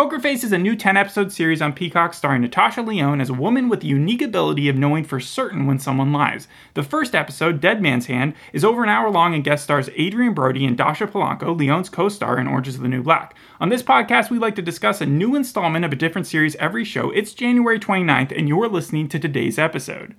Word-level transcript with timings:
Poker 0.00 0.18
Face 0.18 0.44
is 0.44 0.52
a 0.52 0.56
new 0.56 0.74
10 0.76 0.96
episode 0.96 1.30
series 1.30 1.60
on 1.60 1.74
Peacock 1.74 2.14
starring 2.14 2.40
Natasha 2.40 2.80
Lyonne 2.80 3.20
as 3.20 3.28
a 3.28 3.34
woman 3.34 3.68
with 3.68 3.82
the 3.82 3.86
unique 3.86 4.22
ability 4.22 4.66
of 4.70 4.74
knowing 4.74 5.04
for 5.04 5.20
certain 5.20 5.66
when 5.66 5.78
someone 5.78 6.10
lies. 6.10 6.48
The 6.72 6.82
first 6.82 7.14
episode, 7.14 7.60
Dead 7.60 7.82
Man's 7.82 8.06
Hand, 8.06 8.32
is 8.54 8.64
over 8.64 8.82
an 8.82 8.88
hour 8.88 9.10
long 9.10 9.34
and 9.34 9.44
guest 9.44 9.62
stars 9.62 9.90
Adrien 9.90 10.32
Brody 10.32 10.64
and 10.64 10.74
Dasha 10.74 11.06
Polanco, 11.06 11.54
Lyonne's 11.54 11.90
co 11.90 12.08
star 12.08 12.38
in 12.38 12.48
Orange 12.48 12.68
is 12.68 12.78
the 12.78 12.88
New 12.88 13.02
Black. 13.02 13.36
On 13.60 13.68
this 13.68 13.82
podcast, 13.82 14.30
we 14.30 14.38
like 14.38 14.54
to 14.54 14.62
discuss 14.62 15.02
a 15.02 15.06
new 15.06 15.36
installment 15.36 15.84
of 15.84 15.92
a 15.92 15.96
different 15.96 16.26
series 16.26 16.56
every 16.56 16.82
show. 16.82 17.10
It's 17.10 17.34
January 17.34 17.78
29th, 17.78 18.34
and 18.34 18.48
you're 18.48 18.68
listening 18.68 19.06
to 19.08 19.18
today's 19.18 19.58
episode. 19.58 20.14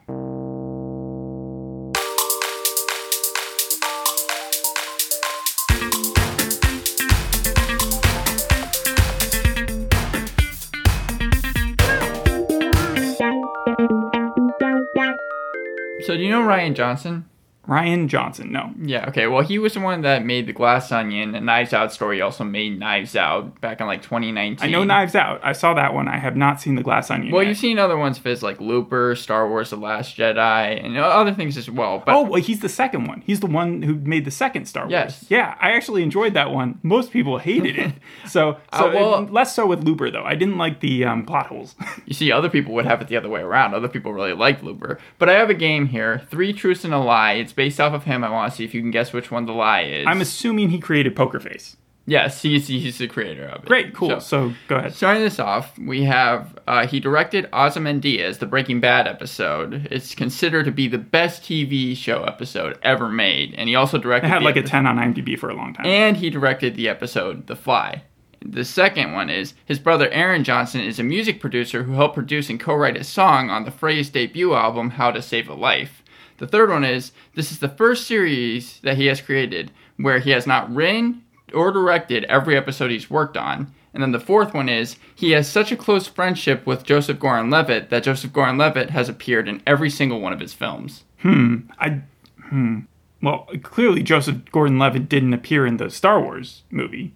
So 16.12 16.18
do 16.18 16.24
you 16.24 16.30
know 16.30 16.42
Rian 16.42 16.76
Johnson? 16.76 17.24
Rian 17.68 18.08
Johnson, 18.08 18.52
no. 18.52 18.74
Yeah, 18.82 19.08
okay. 19.10 19.28
Well, 19.28 19.44
he 19.44 19.60
was 19.60 19.76
the 19.76 19.82
one 19.82 20.02
that 20.02 20.26
made 20.26 20.48
the 20.48 20.52
Glass 20.54 20.92
Onion 20.92 21.36
and 21.36 21.46
Knives 21.46 21.74
Out 21.74 21.94
story. 21.94 22.16
He 22.18 22.22
also 22.22 22.44
made 22.44 22.80
Knives 22.80 23.16
Out 23.16 23.62
back 23.62 23.80
in 23.80 23.86
like 23.86 24.02
2019. 24.02 24.58
I 24.68 24.72
know 24.72 24.84
Knives 24.84 25.14
Out. 25.14 25.40
I 25.44 25.54
saw 25.54 25.76
that 25.76 25.94
one. 25.94 26.08
I 26.08 26.18
have 26.18 26.36
not 26.36 26.60
seen 26.60 26.74
The 26.76 26.82
Glass 26.82 27.12
Onion. 27.12 27.32
Well, 27.32 27.44
yet. 27.44 27.50
you've 27.50 27.58
seen 27.60 27.78
other 27.78 27.98
ones 27.98 28.18
of 28.18 28.24
his 28.24 28.42
like 28.42 28.60
Looper, 28.60 29.16
Star 29.16 29.48
Wars: 29.48 29.70
The 29.70 29.76
Last 29.78 30.18
Jedi, 30.18 30.84
and 30.84 30.98
other 30.98 31.34
things 31.36 31.56
as 31.56 31.70
well. 31.70 32.02
But 32.04 32.16
Oh, 32.16 32.24
well, 32.24 32.42
he's 32.42 32.62
the 32.62 32.68
second 32.70 33.06
one. 33.06 33.22
He's 33.28 33.40
the 33.42 33.48
one 33.48 33.84
who 33.84 33.94
made 33.94 34.26
the 34.26 34.32
second 34.32 34.66
Star 34.66 34.84
Wars. 34.86 34.92
Yes. 34.92 35.26
Yeah, 35.30 35.56
I 35.62 35.72
actually 35.74 36.02
enjoyed 36.02 36.34
that 36.34 36.52
one. 36.52 36.80
Most 36.82 37.12
people 37.12 37.38
hated 37.38 37.78
it. 37.78 37.94
So, 38.28 38.58
so 38.78 38.90
Uh, 38.90 38.94
well- 38.94 39.24
less 39.26 39.56
so 39.56 39.66
with 39.66 39.84
Looper 39.84 40.10
though. 40.10 40.24
I 40.24 40.36
didn't 40.36 40.58
like 40.58 40.80
the 40.80 41.06
um, 41.06 41.26
plot 41.26 41.48
holes. 41.48 41.76
you 42.06 42.14
see, 42.14 42.32
other 42.32 42.50
people 42.50 42.74
would 42.74 42.86
have 42.86 43.02
it 43.02 43.08
the 43.08 43.18
other 43.18 43.30
way 43.30 43.42
around. 43.42 43.74
Other 43.74 43.88
people 43.88 44.14
really 44.14 44.34
liked 44.34 44.64
Looper. 44.64 45.00
But 45.20 45.30
I 45.30 45.34
have 45.34 45.50
a 45.50 45.54
game 45.56 45.88
here: 45.88 46.22
Three 46.30 46.54
Truths 46.54 46.84
and 46.86 46.94
a 46.94 47.00
Lie. 47.00 47.34
It's 47.34 47.52
based 47.64 47.80
off 47.80 47.94
of 47.94 48.04
him. 48.06 48.24
I 48.24 48.30
want 48.30 48.52
to 48.52 48.56
see 48.58 48.64
if 48.66 48.74
you 48.74 48.82
can 48.82 48.92
guess 48.92 49.14
which 49.14 49.30
one 49.32 49.46
the 49.46 49.54
lie 49.54 49.84
is. 49.84 50.06
I'm 50.08 50.22
assuming 50.22 50.70
he 50.70 50.80
created 50.80 51.16
Poker 51.16 51.40
Face. 51.40 51.78
yes, 52.08 52.42
he's 52.42 52.68
he's 52.68 52.98
the 52.98 53.08
creator 53.08 53.46
of 53.46 53.64
it. 53.64 53.68
Great, 53.68 53.94
cool. 53.94 54.10
So- 54.10 54.20
So, 54.20 54.54
go 54.68 54.76
ahead. 54.78 54.94
Starting 54.94 55.22
this 55.24 55.40
off, 55.40 55.78
we 55.78 56.04
have 56.06 56.58
uh, 56.68 56.88
he 56.88 57.00
directed 57.00 57.48
Ozymandias, 57.54 58.40
the 58.40 58.46
Breaking 58.48 58.80
Bad 58.80 59.08
episode. 59.08 59.88
It's 59.92 60.16
considered 60.16 60.66
to 60.66 60.72
be 60.72 60.88
the 60.88 60.98
best 60.98 61.44
TV 61.44 61.96
show 61.96 62.24
episode 62.24 62.78
ever 62.82 63.08
made, 63.10 63.54
and 63.56 63.70
he 63.70 63.76
also 63.76 63.98
directed. 64.00 64.28
It 64.28 64.32
had 64.32 64.44
like 64.44 64.56
a 64.58 64.64
10 64.64 64.88
on 64.88 64.98
IMDb 64.98 65.38
for 65.38 65.50
a 65.50 65.54
long 65.56 65.74
time. 65.76 65.86
and 65.86 66.18
he 66.18 66.30
directed 66.32 66.76
the 66.76 66.90
episode 66.90 67.46
The 67.48 67.56
Fly. 67.56 68.04
The 68.44 68.66
second 68.66 69.14
one 69.14 69.30
is 69.30 69.54
his 69.66 69.78
brother 69.78 70.10
Aaron 70.10 70.44
Johnson 70.44 70.82
is 70.82 70.98
a 70.98 71.04
music 71.04 71.40
producer 71.40 71.84
who 71.84 71.92
helped 71.94 72.16
produce 72.16 72.50
and 72.50 72.60
co-write 72.60 72.98
a 72.98 73.04
song 73.04 73.52
on 73.52 73.66
the 73.66 73.70
Fray's 73.72 74.10
debut 74.10 74.56
album 74.56 74.90
How 74.90 75.12
to 75.12 75.22
Save 75.22 75.48
a 75.48 75.54
Life. 75.54 76.01
The 76.42 76.48
third 76.48 76.72
one 76.72 76.84
is 76.84 77.12
this 77.36 77.52
is 77.52 77.60
the 77.60 77.70
first 77.70 78.08
series 78.08 78.80
that 78.80 78.98
he 78.98 79.06
has 79.06 79.22
created 79.22 79.70
where 79.98 80.18
he 80.18 80.32
has 80.32 80.48
not 80.48 80.74
written 80.74 81.24
or 81.54 81.72
directed 81.72 82.24
every 82.24 82.58
episode 82.58 82.90
he's 82.90 83.12
worked 83.12 83.38
on. 83.38 83.72
And 83.94 84.02
then 84.02 84.12
the 84.12 84.20
fourth 84.20 84.52
one 84.52 84.68
is 84.68 84.96
he 85.14 85.32
has 85.32 85.48
such 85.48 85.72
a 85.72 85.78
close 85.78 86.08
friendship 86.08 86.66
with 86.66 86.84
Joseph 86.84 87.20
Gordon-Levitt 87.20 87.92
that 87.92 88.02
Joseph 88.02 88.34
Gordon-Levitt 88.34 88.90
has 88.90 89.08
appeared 89.08 89.48
in 89.48 89.62
every 89.68 89.92
single 89.92 90.20
one 90.20 90.34
of 90.34 90.40
his 90.40 90.52
films. 90.52 91.04
Hmm. 91.20 91.58
I, 91.78 92.02
hmm. 92.50 92.80
Well, 93.22 93.48
clearly 93.62 94.02
Joseph 94.02 94.38
Gordon-Levitt 94.52 95.08
didn't 95.08 95.36
appear 95.36 95.68
in 95.68 95.78
the 95.78 95.92
Star 95.92 96.20
Wars 96.20 96.64
movie. 96.72 97.14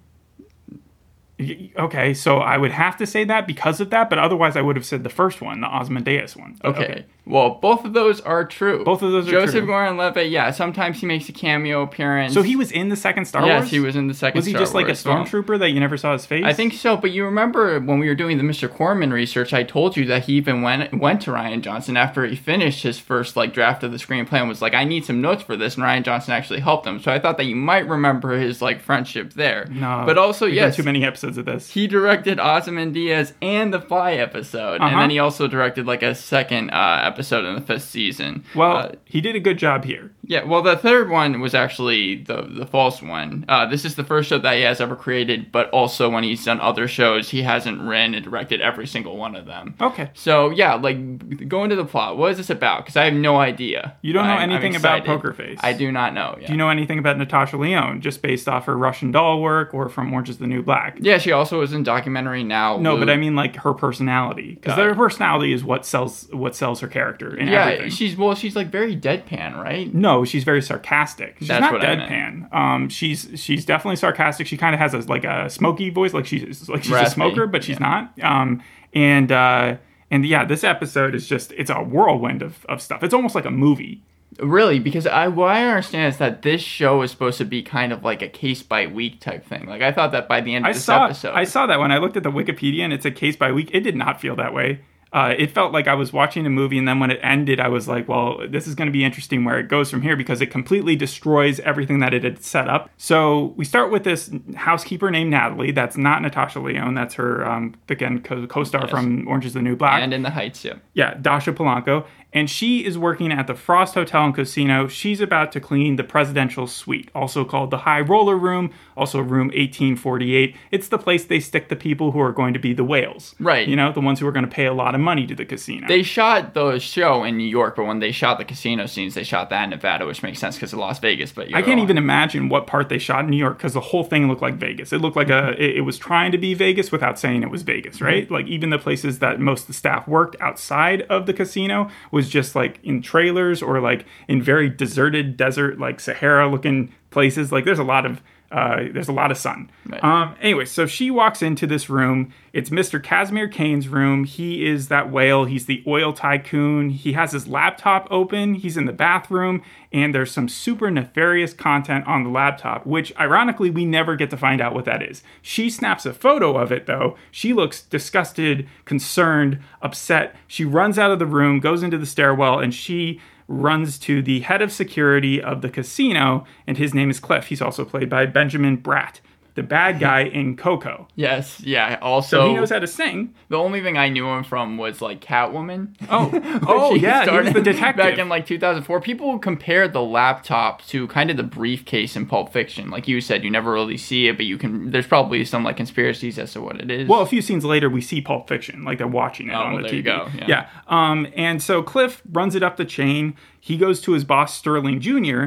Okay, 1.79 2.13
so 2.13 2.37
I 2.37 2.59
would 2.59 2.71
have 2.71 2.95
to 2.97 3.07
say 3.07 3.23
that 3.23 3.47
because 3.47 3.81
of 3.81 3.89
that, 3.89 4.07
but 4.07 4.19
otherwise 4.19 4.55
I 4.55 4.61
would 4.61 4.75
have 4.75 4.85
said 4.85 5.03
the 5.03 5.09
first 5.09 5.41
one, 5.41 5.61
the 5.61 5.75
Ozymandias 5.75 6.37
one. 6.37 6.57
But 6.61 6.77
Okay. 6.77 7.05
Well, 7.27 7.57
both 7.61 7.85
of 7.85 7.93
those 7.93 8.21
are 8.21 8.45
true. 8.45 8.83
Both 8.83 9.01
of 9.01 9.11
those 9.11 9.27
are 9.27 9.31
true. 9.31 9.45
Joseph. 9.45 9.65
Gordon-Levitt, 9.65 10.29
yeah, 10.29 10.51
sometimes 10.51 10.99
he 10.99 11.07
makes 11.07 11.27
a 11.27 11.31
cameo 11.31 11.81
appearance. 11.81 12.33
So 12.33 12.43
he 12.43 12.55
was 12.55 12.71
in 12.71 12.89
the 12.89 12.95
second 12.95 13.25
Star 13.25 13.45
yes, 13.45 13.61
Wars? 13.61 13.71
he 13.71 13.79
was 13.79 13.95
in 13.95 14.07
the 14.07 14.13
second. 14.13 14.37
Was 14.39 14.45
he 14.45 14.51
Star 14.51 14.61
just 14.61 14.73
like 14.75 14.87
a 14.89 14.95
film. 14.95 15.25
stormtrooper 15.25 15.57
that 15.59 15.71
you 15.71 15.79
never 15.79 15.97
saw 15.97 16.13
his 16.13 16.25
face? 16.25 16.43
I 16.45 16.53
think 16.53 16.73
so, 16.73 16.97
but 16.97 17.11
you 17.11 17.25
remember 17.25 17.79
when 17.79 17.99
we 17.99 18.07
were 18.07 18.15
doing 18.15 18.37
the 18.37 18.43
Mr. 18.43 18.69
Corman 18.71 19.11
research, 19.11 19.53
I 19.53 19.63
told 19.63 19.97
you 19.97 20.05
that 20.05 20.25
he 20.25 20.33
even 20.33 20.61
went 20.61 20.93
went 20.99 21.21
to 21.23 21.31
Rian 21.31 21.61
Johnson 21.61 21.97
after 21.97 22.25
he 22.25 22.35
finished 22.35 22.83
his 22.83 22.99
first 22.99 23.35
like 23.35 23.53
draft 23.53 23.83
of 23.83 23.91
the 23.91 23.97
screenplay 23.97 24.39
and 24.39 24.47
was 24.47 24.61
like, 24.61 24.73
"I 24.75 24.83
need 24.83 25.03
some 25.05 25.21
notes 25.21 25.41
for 25.43 25.57
this," 25.57 25.75
and 25.75 25.83
Rian 25.83 26.03
Johnson 26.03 26.33
actually 26.33 26.59
helped 26.59 26.85
him. 26.85 26.99
So 26.99 27.11
I 27.11 27.19
thought 27.19 27.37
that 27.37 27.45
you 27.45 27.55
might 27.55 27.87
remember 27.87 28.37
his 28.37 28.61
like 28.61 28.81
friendship 28.81 29.33
there. 29.33 29.67
No. 29.71 30.03
but 30.05 30.17
also 30.17 30.45
yes, 30.45 30.75
too 30.75 30.83
many 30.83 31.03
episodes 31.03 31.37
of 31.37 31.45
this. 31.45 31.71
he 31.71 31.87
directed 31.87 32.39
and 32.39 32.93
Diaz 32.93 33.33
and 33.41 33.73
the 33.73 33.81
Fly 33.81 34.13
episode, 34.13 34.81
Uh-huh. 34.81 34.89
and 34.89 34.99
then 35.01 35.09
he 35.09 35.19
also 35.19 35.47
directed 35.47 35.85
like 35.85 36.03
a 36.03 36.13
second 36.13 36.69
uh, 36.69 37.01
episode 37.15 37.45
in 37.45 37.55
the 37.55 37.61
fifth 37.61 37.83
season. 37.83 38.43
Well, 38.53 38.75
Uh, 38.77 38.91
he 39.05 39.21
did 39.21 39.35
a 39.35 39.39
good 39.39 39.57
job 39.57 39.85
here. 39.85 40.11
Yeah, 40.27 40.43
well, 40.43 40.61
the 40.61 40.75
third 40.77 41.09
one 41.09 41.39
was 41.41 41.53
actually 41.53 42.23
the 42.23 42.41
the 42.43 42.65
false 42.65 43.01
one. 43.01 43.45
Uh, 43.47 43.65
this 43.65 43.85
is 43.85 43.95
the 43.95 44.03
first 44.03 44.29
show 44.29 44.37
that 44.39 44.55
he 44.55 44.61
has 44.63 44.81
ever 44.81 44.95
created, 44.95 45.51
but 45.51 45.69
also 45.69 46.09
when 46.09 46.23
he's 46.23 46.43
done 46.43 46.59
other 46.59 46.87
shows, 46.87 47.29
he 47.29 47.41
hasn't 47.43 47.81
written 47.81 48.13
and 48.15 48.23
directed 48.23 48.61
every 48.61 48.87
single 48.87 49.17
one 49.17 49.35
of 49.35 49.45
them. 49.45 49.75
Okay. 49.79 50.09
So 50.13 50.49
yeah, 50.49 50.75
like 50.75 51.47
go 51.47 51.63
into 51.63 51.75
the 51.75 51.85
plot. 51.85 52.17
What 52.17 52.31
is 52.31 52.37
this 52.37 52.49
about? 52.49 52.83
Because 52.83 52.95
I 52.97 53.05
have 53.05 53.13
no 53.13 53.37
idea. 53.37 53.97
You 54.01 54.13
don't 54.13 54.25
know 54.25 54.33
I'm- 54.33 54.49
I'm 54.49 54.51
anything 54.51 54.75
about. 54.75 55.05
Poker 55.05 55.33
Face. 55.33 55.59
I 55.61 55.73
do 55.73 55.91
not 55.91 56.13
know. 56.13 56.37
Yeah. 56.39 56.47
Do 56.47 56.53
you 56.53 56.57
know 56.57 56.69
anything 56.69 56.97
about 56.99 57.17
Natasha 57.17 57.57
Lyonne, 57.57 58.01
just 58.01 58.21
based 58.21 58.47
off 58.47 58.65
her 58.65 58.77
Russian 58.77 59.11
doll 59.11 59.41
work 59.41 59.73
or 59.73 59.89
from 59.89 60.11
Orange 60.13 60.29
is 60.29 60.37
the 60.37 60.47
New 60.47 60.63
Black? 60.63 60.97
Yeah, 60.99 61.17
she 61.17 61.31
also 61.31 61.59
was 61.59 61.73
in 61.73 61.83
documentary 61.83 62.43
now. 62.43 62.77
No, 62.77 62.97
but 62.97 63.09
I 63.09 63.17
mean 63.17 63.35
like 63.35 63.55
her 63.57 63.73
personality, 63.73 64.55
because 64.55 64.77
her 64.77 64.95
personality 64.95 65.53
is 65.53 65.63
what 65.63 65.85
sells 65.85 66.27
what 66.31 66.55
sells 66.55 66.79
her 66.79 66.87
character 66.87 67.35
in 67.35 67.47
yeah, 67.47 67.65
everything. 67.65 67.89
she's 67.91 68.15
well, 68.17 68.35
she's 68.35 68.55
like 68.55 68.67
very 68.71 68.95
deadpan, 68.95 69.55
right? 69.61 69.93
no, 69.93 70.14
she's 70.23 70.43
very 70.43 70.61
sarcastic. 70.61 71.35
She's 71.39 71.47
That's 71.47 71.61
not 71.61 71.81
deadpan. 71.81 72.53
Um, 72.53 72.89
she's 72.89 73.29
she's 73.35 73.65
definitely 73.65 73.97
sarcastic. 73.97 74.47
She 74.47 74.57
kind 74.57 74.73
of 74.73 74.79
has 74.79 74.93
a 74.93 74.99
like 74.99 75.25
a 75.25 75.49
smoky 75.49 75.89
voice, 75.89 76.13
like 76.13 76.25
she's 76.25 76.69
like 76.69 76.83
she's 76.83 76.93
a 76.93 77.09
smoker, 77.09 77.47
but 77.47 77.63
she's 77.63 77.79
yeah. 77.79 78.09
not. 78.17 78.23
Um, 78.23 78.63
and 78.93 79.31
uh, 79.31 79.77
and 80.11 80.25
yeah, 80.25 80.45
this 80.45 80.63
episode 80.63 81.15
is 81.15 81.27
just 81.27 81.51
it's 81.53 81.69
a 81.69 81.81
whirlwind 81.81 82.41
of, 82.41 82.65
of 82.67 82.81
stuff. 82.81 83.03
It's 83.03 83.13
almost 83.13 83.35
like 83.35 83.45
a 83.45 83.51
movie. 83.51 84.03
Really, 84.39 84.79
because 84.79 85.07
I 85.07 85.27
what 85.27 85.49
I 85.49 85.65
understand 85.65 86.13
is 86.13 86.19
that 86.19 86.41
this 86.41 86.61
show 86.61 87.01
is 87.01 87.11
supposed 87.11 87.37
to 87.37 87.45
be 87.45 87.63
kind 87.63 87.93
of 87.93 88.03
like 88.03 88.21
a 88.21 88.27
case 88.27 88.61
by 88.63 88.85
week 88.87 89.21
type 89.21 89.45
thing. 89.45 89.65
Like 89.65 89.81
I 89.81 89.91
thought 89.91 90.11
that 90.11 90.27
by 90.27 90.41
the 90.41 90.55
end 90.55 90.65
of 90.65 90.69
I 90.69 90.73
this 90.73 90.83
saw 90.83 91.05
episode, 91.05 91.33
I 91.33 91.45
saw 91.45 91.67
that 91.67 91.79
when 91.79 91.91
I 91.91 91.99
looked 91.99 92.17
at 92.17 92.23
the 92.23 92.31
Wikipedia 92.31 92.81
and 92.81 92.91
it's 92.91 93.05
a 93.05 93.11
case 93.11 93.35
by 93.35 93.51
week. 93.51 93.69
It 93.73 93.81
did 93.81 93.95
not 93.95 94.19
feel 94.19 94.35
that 94.35 94.53
way. 94.53 94.81
Uh, 95.15 95.33
it 95.37 95.49
felt 95.49 95.71
like 95.71 95.87
I 95.87 95.93
was 95.93 96.11
watching 96.11 96.45
a 96.45 96.49
movie, 96.49 96.77
and 96.77 96.85
then 96.85 96.99
when 96.99 97.09
it 97.09 97.21
ended, 97.23 97.61
I 97.61 97.69
was 97.69 97.87
like, 97.87 98.09
"Well, 98.09 98.45
this 98.49 98.67
is 98.67 98.75
going 98.75 98.87
to 98.87 98.91
be 98.91 99.05
interesting 99.05 99.45
where 99.45 99.57
it 99.57 99.69
goes 99.69 99.89
from 99.89 100.01
here 100.01 100.17
because 100.17 100.41
it 100.41 100.47
completely 100.51 100.97
destroys 100.97 101.61
everything 101.61 101.99
that 102.01 102.13
it 102.13 102.25
had 102.25 102.43
set 102.43 102.67
up." 102.67 102.89
So 102.97 103.53
we 103.55 103.63
start 103.63 103.91
with 103.91 104.03
this 104.03 104.29
housekeeper 104.57 105.09
named 105.09 105.31
Natalie. 105.31 105.71
That's 105.71 105.95
not 105.95 106.21
Natasha 106.21 106.59
Lyonne. 106.59 106.95
That's 106.95 107.13
her 107.13 107.47
um, 107.49 107.75
again 107.87 108.21
co- 108.23 108.45
co-star 108.45 108.81
Yes. 108.81 108.89
from 108.91 109.25
Orange 109.27 109.45
Is 109.45 109.53
the 109.53 109.61
New 109.61 109.77
Black. 109.77 110.01
and 110.03 110.13
in 110.13 110.21
the 110.23 110.31
Heights, 110.31 110.65
yeah. 110.65 110.73
Yeah, 110.93 111.13
Dasha 111.21 111.53
Polanco. 111.53 112.05
And 112.35 112.49
she 112.49 112.85
is 112.85 112.97
working 112.97 113.31
at 113.31 113.47
the 113.47 113.55
Frost 113.55 113.93
Hotel 113.93 114.25
and 114.25 114.35
Casino. 114.35 114.89
She's 114.89 115.21
about 115.21 115.53
to 115.53 115.61
clean 115.61 115.95
the 115.95 116.03
presidential 116.03 116.67
suite, 116.67 117.09
also 117.15 117.45
called 117.45 117.71
the 117.71 117.79
High 117.79 118.01
Roller 118.01 118.37
Room, 118.37 118.71
also 118.97 119.21
room 119.21 119.47
1848. 119.47 120.53
It's 120.69 120.89
the 120.89 120.97
place 120.97 121.23
they 121.23 121.39
stick 121.39 121.69
the 121.69 121.77
people 121.77 122.11
who 122.11 122.19
are 122.19 122.33
going 122.33 122.53
to 122.53 122.59
be 122.59 122.73
the 122.73 122.83
whales. 122.83 123.35
Right. 123.39 123.65
You 123.65 123.77
know, 123.77 123.93
the 123.93 124.01
ones 124.01 124.19
who 124.19 124.27
are 124.27 124.33
going 124.33 124.43
to 124.43 124.51
pay 124.51 124.65
a 124.65 124.73
lot 124.73 124.95
of 124.95 125.01
money 125.01 125.25
to 125.27 125.33
the 125.33 125.45
casino. 125.45 125.87
They 125.87 126.03
shot 126.03 126.53
the 126.53 126.77
show 126.77 127.23
in 127.23 127.37
New 127.37 127.47
York, 127.47 127.77
but 127.77 127.85
when 127.85 127.99
they 127.99 128.11
shot 128.11 128.37
the 128.37 128.43
casino 128.43 128.85
scenes, 128.85 129.13
they 129.13 129.23
shot 129.23 129.49
that 129.51 129.63
in 129.63 129.69
Nevada, 129.69 130.05
which 130.05 130.21
makes 130.21 130.39
sense 130.39 130.57
because 130.57 130.73
of 130.73 130.79
Las 130.79 130.99
Vegas. 130.99 131.31
But 131.31 131.47
I 131.47 131.61
can't 131.61 131.77
wrong. 131.77 131.79
even 131.79 131.97
imagine 131.97 132.49
what 132.49 132.67
part 132.67 132.89
they 132.89 132.97
shot 132.97 133.23
in 133.23 133.29
New 133.29 133.37
York 133.37 133.57
because 133.57 133.73
the 133.73 133.79
whole 133.79 134.03
thing 134.03 134.27
looked 134.27 134.41
like 134.41 134.55
Vegas. 134.55 134.91
It 134.91 134.99
looked 134.99 135.15
like 135.15 135.29
a, 135.29 135.51
it, 135.51 135.77
it 135.77 135.81
was 135.81 135.97
trying 135.97 136.33
to 136.33 136.37
be 136.37 136.53
Vegas 136.53 136.91
without 136.91 137.17
saying 137.17 137.43
it 137.43 137.49
was 137.49 137.61
Vegas, 137.61 138.01
right? 138.01 138.25
Mm-hmm. 138.25 138.33
Like 138.33 138.47
even 138.47 138.71
the 138.71 138.77
places 138.77 139.19
that 139.19 139.39
most 139.39 139.61
of 139.61 139.67
the 139.67 139.73
staff 139.73 140.05
worked 140.05 140.35
outside 140.41 141.03
of 141.03 141.27
the 141.27 141.33
casino 141.33 141.89
was 142.11 142.24
just 142.29 142.55
like 142.55 142.79
in 142.83 143.01
trailers 143.01 143.61
or 143.61 143.79
like 143.79 144.05
in 144.27 144.41
very 144.41 144.69
deserted 144.69 145.37
desert, 145.37 145.79
like 145.79 145.99
Sahara 145.99 146.49
looking 146.49 146.93
places. 147.09 147.51
Like 147.51 147.65
there's 147.65 147.79
a 147.79 147.83
lot 147.83 148.05
of 148.05 148.21
uh, 148.55 148.85
there's 148.93 149.09
a 149.09 149.13
lot 149.13 149.31
of 149.31 149.37
sun. 149.37 149.69
Right. 149.85 150.01
Um, 150.01 150.33
anyway, 150.41 150.63
so 150.63 150.85
she 150.85 151.11
walks 151.11 151.41
into 151.41 151.67
this 151.67 151.89
room. 151.89 152.31
It's 152.53 152.69
Mr. 152.69 153.03
Casimir 153.03 153.49
Kane's 153.49 153.89
room. 153.89 154.23
He 154.23 154.65
is 154.65 154.87
that 154.87 155.11
whale. 155.11 155.43
He's 155.43 155.65
the 155.65 155.83
oil 155.85 156.13
tycoon. 156.13 156.89
He 156.89 157.11
has 157.11 157.33
his 157.33 157.49
laptop 157.49 158.07
open. 158.09 158.53
He's 158.53 158.77
in 158.77 158.85
the 158.85 158.93
bathroom, 158.93 159.61
and 159.91 160.15
there's 160.15 160.31
some 160.31 160.47
super 160.47 160.89
nefarious 160.89 161.53
content 161.53 162.07
on 162.07 162.23
the 162.23 162.29
laptop, 162.29 162.85
which 162.85 163.11
ironically, 163.19 163.69
we 163.69 163.83
never 163.83 164.15
get 164.15 164.29
to 164.29 164.37
find 164.37 164.61
out 164.61 164.73
what 164.73 164.85
that 164.85 165.03
is. 165.03 165.21
She 165.41 165.69
snaps 165.69 166.05
a 166.05 166.13
photo 166.13 166.57
of 166.57 166.71
it, 166.71 166.85
though. 166.85 167.17
She 167.31 167.51
looks 167.51 167.81
disgusted, 167.81 168.69
concerned, 168.85 169.59
upset. 169.81 170.33
She 170.47 170.63
runs 170.63 170.97
out 170.97 171.11
of 171.11 171.19
the 171.19 171.25
room, 171.25 171.59
goes 171.59 171.83
into 171.83 171.97
the 171.97 172.05
stairwell, 172.05 172.59
and 172.59 172.73
she 172.73 173.19
runs 173.47 173.99
to 173.99 174.21
the 174.21 174.41
head 174.41 174.61
of 174.61 174.71
security 174.71 175.41
of 175.41 175.61
the 175.61 175.69
casino, 175.69 176.45
and 176.65 176.77
his 176.77 176.93
name 176.93 177.09
is 177.09 177.19
Cliff. 177.19 177.47
He's 177.47 177.61
also 177.61 177.85
played 177.85 178.09
by 178.09 178.25
Benjamin 178.25 178.77
Bratt. 178.77 179.19
The 179.55 179.63
bad 179.63 179.99
guy 180.01 180.21
in 180.21 180.55
Coco. 180.57 181.07
Yes, 181.15 181.61
yeah. 181.61 181.97
Also, 182.01 182.37
So 182.41 182.47
he 182.49 182.53
knows 182.55 182.69
how 182.69 182.79
to 182.79 182.87
sing. 182.87 183.33
the 183.49 183.57
only 183.57 183.81
thing 183.81 183.97
I 183.97 184.09
knew 184.09 184.27
him 184.27 184.43
from 184.43 184.77
was 184.77 185.01
like 185.01 185.21
Catwoman. 185.21 185.95
Oh, 186.09 186.29
oh 186.67 186.95
yeah, 186.95 187.23
started 187.23 187.53
the 187.53 187.61
detective. 187.71 188.03
Back 188.03 188.17
in 188.17 188.27
like 188.29 188.45
2004, 188.45 188.99
people 189.01 189.39
compared 189.39 189.93
the 189.93 190.01
laptop 190.01 190.83
to 190.87 191.07
kind 191.07 191.31
of 191.31 191.37
the 191.37 191.43
briefcase 191.43 192.15
in 192.15 192.25
Pulp 192.25 192.51
Fiction. 192.51 192.89
Like 192.89 193.07
you 193.07 193.21
said, 193.21 193.43
you 193.43 193.49
never 193.49 193.71
really 193.71 193.97
see 193.97 194.27
it, 194.27 194.35
but 194.37 194.45
you 194.45 194.57
can. 194.57 194.91
There's 194.91 195.07
probably 195.07 195.45
some 195.45 195.63
like 195.63 195.77
conspiracies 195.77 196.37
as 196.37 196.51
to 196.53 196.61
what 196.61 196.81
it 196.81 196.91
is. 196.91 197.07
Well, 197.07 197.21
a 197.21 197.25
few 197.25 197.41
scenes 197.41 197.63
later, 197.65 197.89
we 197.89 198.01
see 198.01 198.19
Pulp 198.21 198.49
Fiction, 198.49 198.83
like 198.83 198.97
they're 198.97 199.07
watching 199.07 199.47
it 199.49 199.53
Oh, 199.53 199.59
on 199.59 199.73
well, 199.73 199.83
the 199.83 199.89
there 199.89 199.91
TV. 199.93 199.95
you 199.95 200.03
go, 200.03 200.45
yeah. 200.47 200.69
Um, 200.87 201.27
and 201.35 201.63
so 201.63 201.81
Cliff 201.81 202.21
runs 202.31 202.55
it 202.55 202.61
up 202.63 202.75
the 202.77 202.85
chain. 202.85 203.35
He 203.61 203.77
goes 203.77 204.01
to 204.01 204.11
his 204.11 204.23
boss, 204.25 204.53
Sterling 204.53 204.99
Jr., 204.99 205.45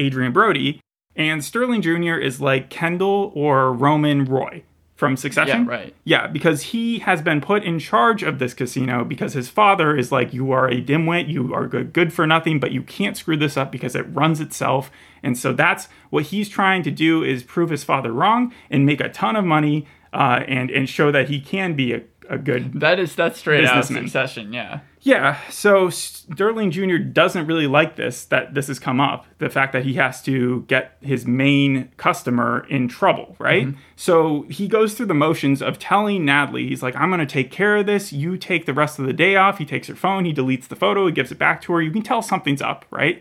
Adrien 0.00 0.32
Brody, 0.32 0.80
and 1.16 1.44
Sterling 1.44 1.82
Jr. 1.82 2.14
is 2.14 2.40
like 2.40 2.70
Kendall 2.70 3.32
or 3.34 3.72
Roman 3.72 4.24
Roy 4.24 4.62
from 5.00 5.16
Succession. 5.16 5.64
Yeah, 5.64 5.70
right. 5.70 5.94
Yeah, 6.04 6.26
because 6.26 6.62
he 6.62 6.98
has 7.00 7.22
been 7.22 7.40
put 7.40 7.64
in 7.64 7.78
charge 7.78 8.22
of 8.22 8.38
this 8.38 8.52
casino 8.52 9.02
because 9.02 9.32
his 9.32 9.48
father 9.48 9.96
is 9.96 10.12
like, 10.12 10.34
you 10.34 10.52
are 10.52 10.68
a 10.68 10.82
dimwit, 10.82 11.26
you 11.26 11.54
are 11.54 11.66
good, 11.66 11.94
good 11.94 12.12
for 12.12 12.26
nothing, 12.26 12.60
but 12.60 12.70
you 12.70 12.82
can't 12.82 13.16
screw 13.16 13.38
this 13.38 13.56
up 13.56 13.72
because 13.72 13.96
it 13.96 14.02
runs 14.02 14.40
itself. 14.40 14.90
And 15.22 15.38
so 15.38 15.54
that's 15.54 15.88
what 16.10 16.24
he's 16.24 16.50
trying 16.50 16.82
to 16.82 16.90
do 16.90 17.24
is 17.24 17.42
prove 17.42 17.70
his 17.70 17.82
father 17.82 18.12
wrong 18.12 18.52
and 18.68 18.84
make 18.84 19.00
a 19.00 19.08
ton 19.08 19.36
of 19.36 19.44
money 19.44 19.86
uh, 20.12 20.44
and 20.46 20.70
and 20.70 20.88
show 20.88 21.10
that 21.12 21.28
he 21.28 21.40
can 21.40 21.74
be 21.74 21.92
a, 21.92 22.02
a 22.30 22.38
good 22.38 22.80
that 22.80 22.98
is 23.00 23.14
that's 23.16 23.38
straight 23.38 23.64
out 23.64 23.78
of 23.78 23.84
Succession. 23.84 24.52
Yeah. 24.52 24.80
yeah, 25.00 25.38
so 25.50 25.90
Sterling 25.90 26.70
Jr. 26.70 26.96
doesn't 26.96 27.46
really 27.46 27.66
like 27.66 27.96
this 27.96 28.24
that 28.26 28.54
this 28.54 28.68
has 28.68 28.78
come 28.78 29.00
up. 29.00 29.26
The 29.38 29.50
fact 29.50 29.72
that 29.72 29.84
he 29.84 29.94
has 29.94 30.22
to 30.22 30.62
get 30.62 30.96
his 31.00 31.26
main 31.26 31.90
customer 31.96 32.66
in 32.70 32.86
trouble, 32.86 33.34
right? 33.40 33.66
Mm-hmm. 33.66 33.80
So 33.96 34.42
he 34.42 34.68
goes 34.68 34.94
through 34.94 35.06
the 35.06 35.14
motions 35.14 35.60
of 35.60 35.78
telling 35.78 36.24
Natalie, 36.24 36.68
he's 36.68 36.82
like, 36.82 36.94
I'm 36.94 37.10
going 37.10 37.20
to 37.20 37.26
take 37.26 37.50
care 37.50 37.78
of 37.78 37.86
this. 37.86 38.12
You 38.12 38.38
take 38.38 38.64
the 38.64 38.74
rest 38.74 38.98
of 39.00 39.06
the 39.06 39.12
day 39.12 39.34
off. 39.34 39.58
He 39.58 39.66
takes 39.66 39.88
her 39.88 39.96
phone, 39.96 40.24
he 40.24 40.32
deletes 40.32 40.68
the 40.68 40.76
photo, 40.76 41.06
he 41.06 41.12
gives 41.12 41.32
it 41.32 41.38
back 41.38 41.60
to 41.62 41.72
her. 41.72 41.82
You 41.82 41.90
can 41.90 42.02
tell 42.02 42.22
something's 42.22 42.62
up, 42.62 42.86
right? 42.90 43.20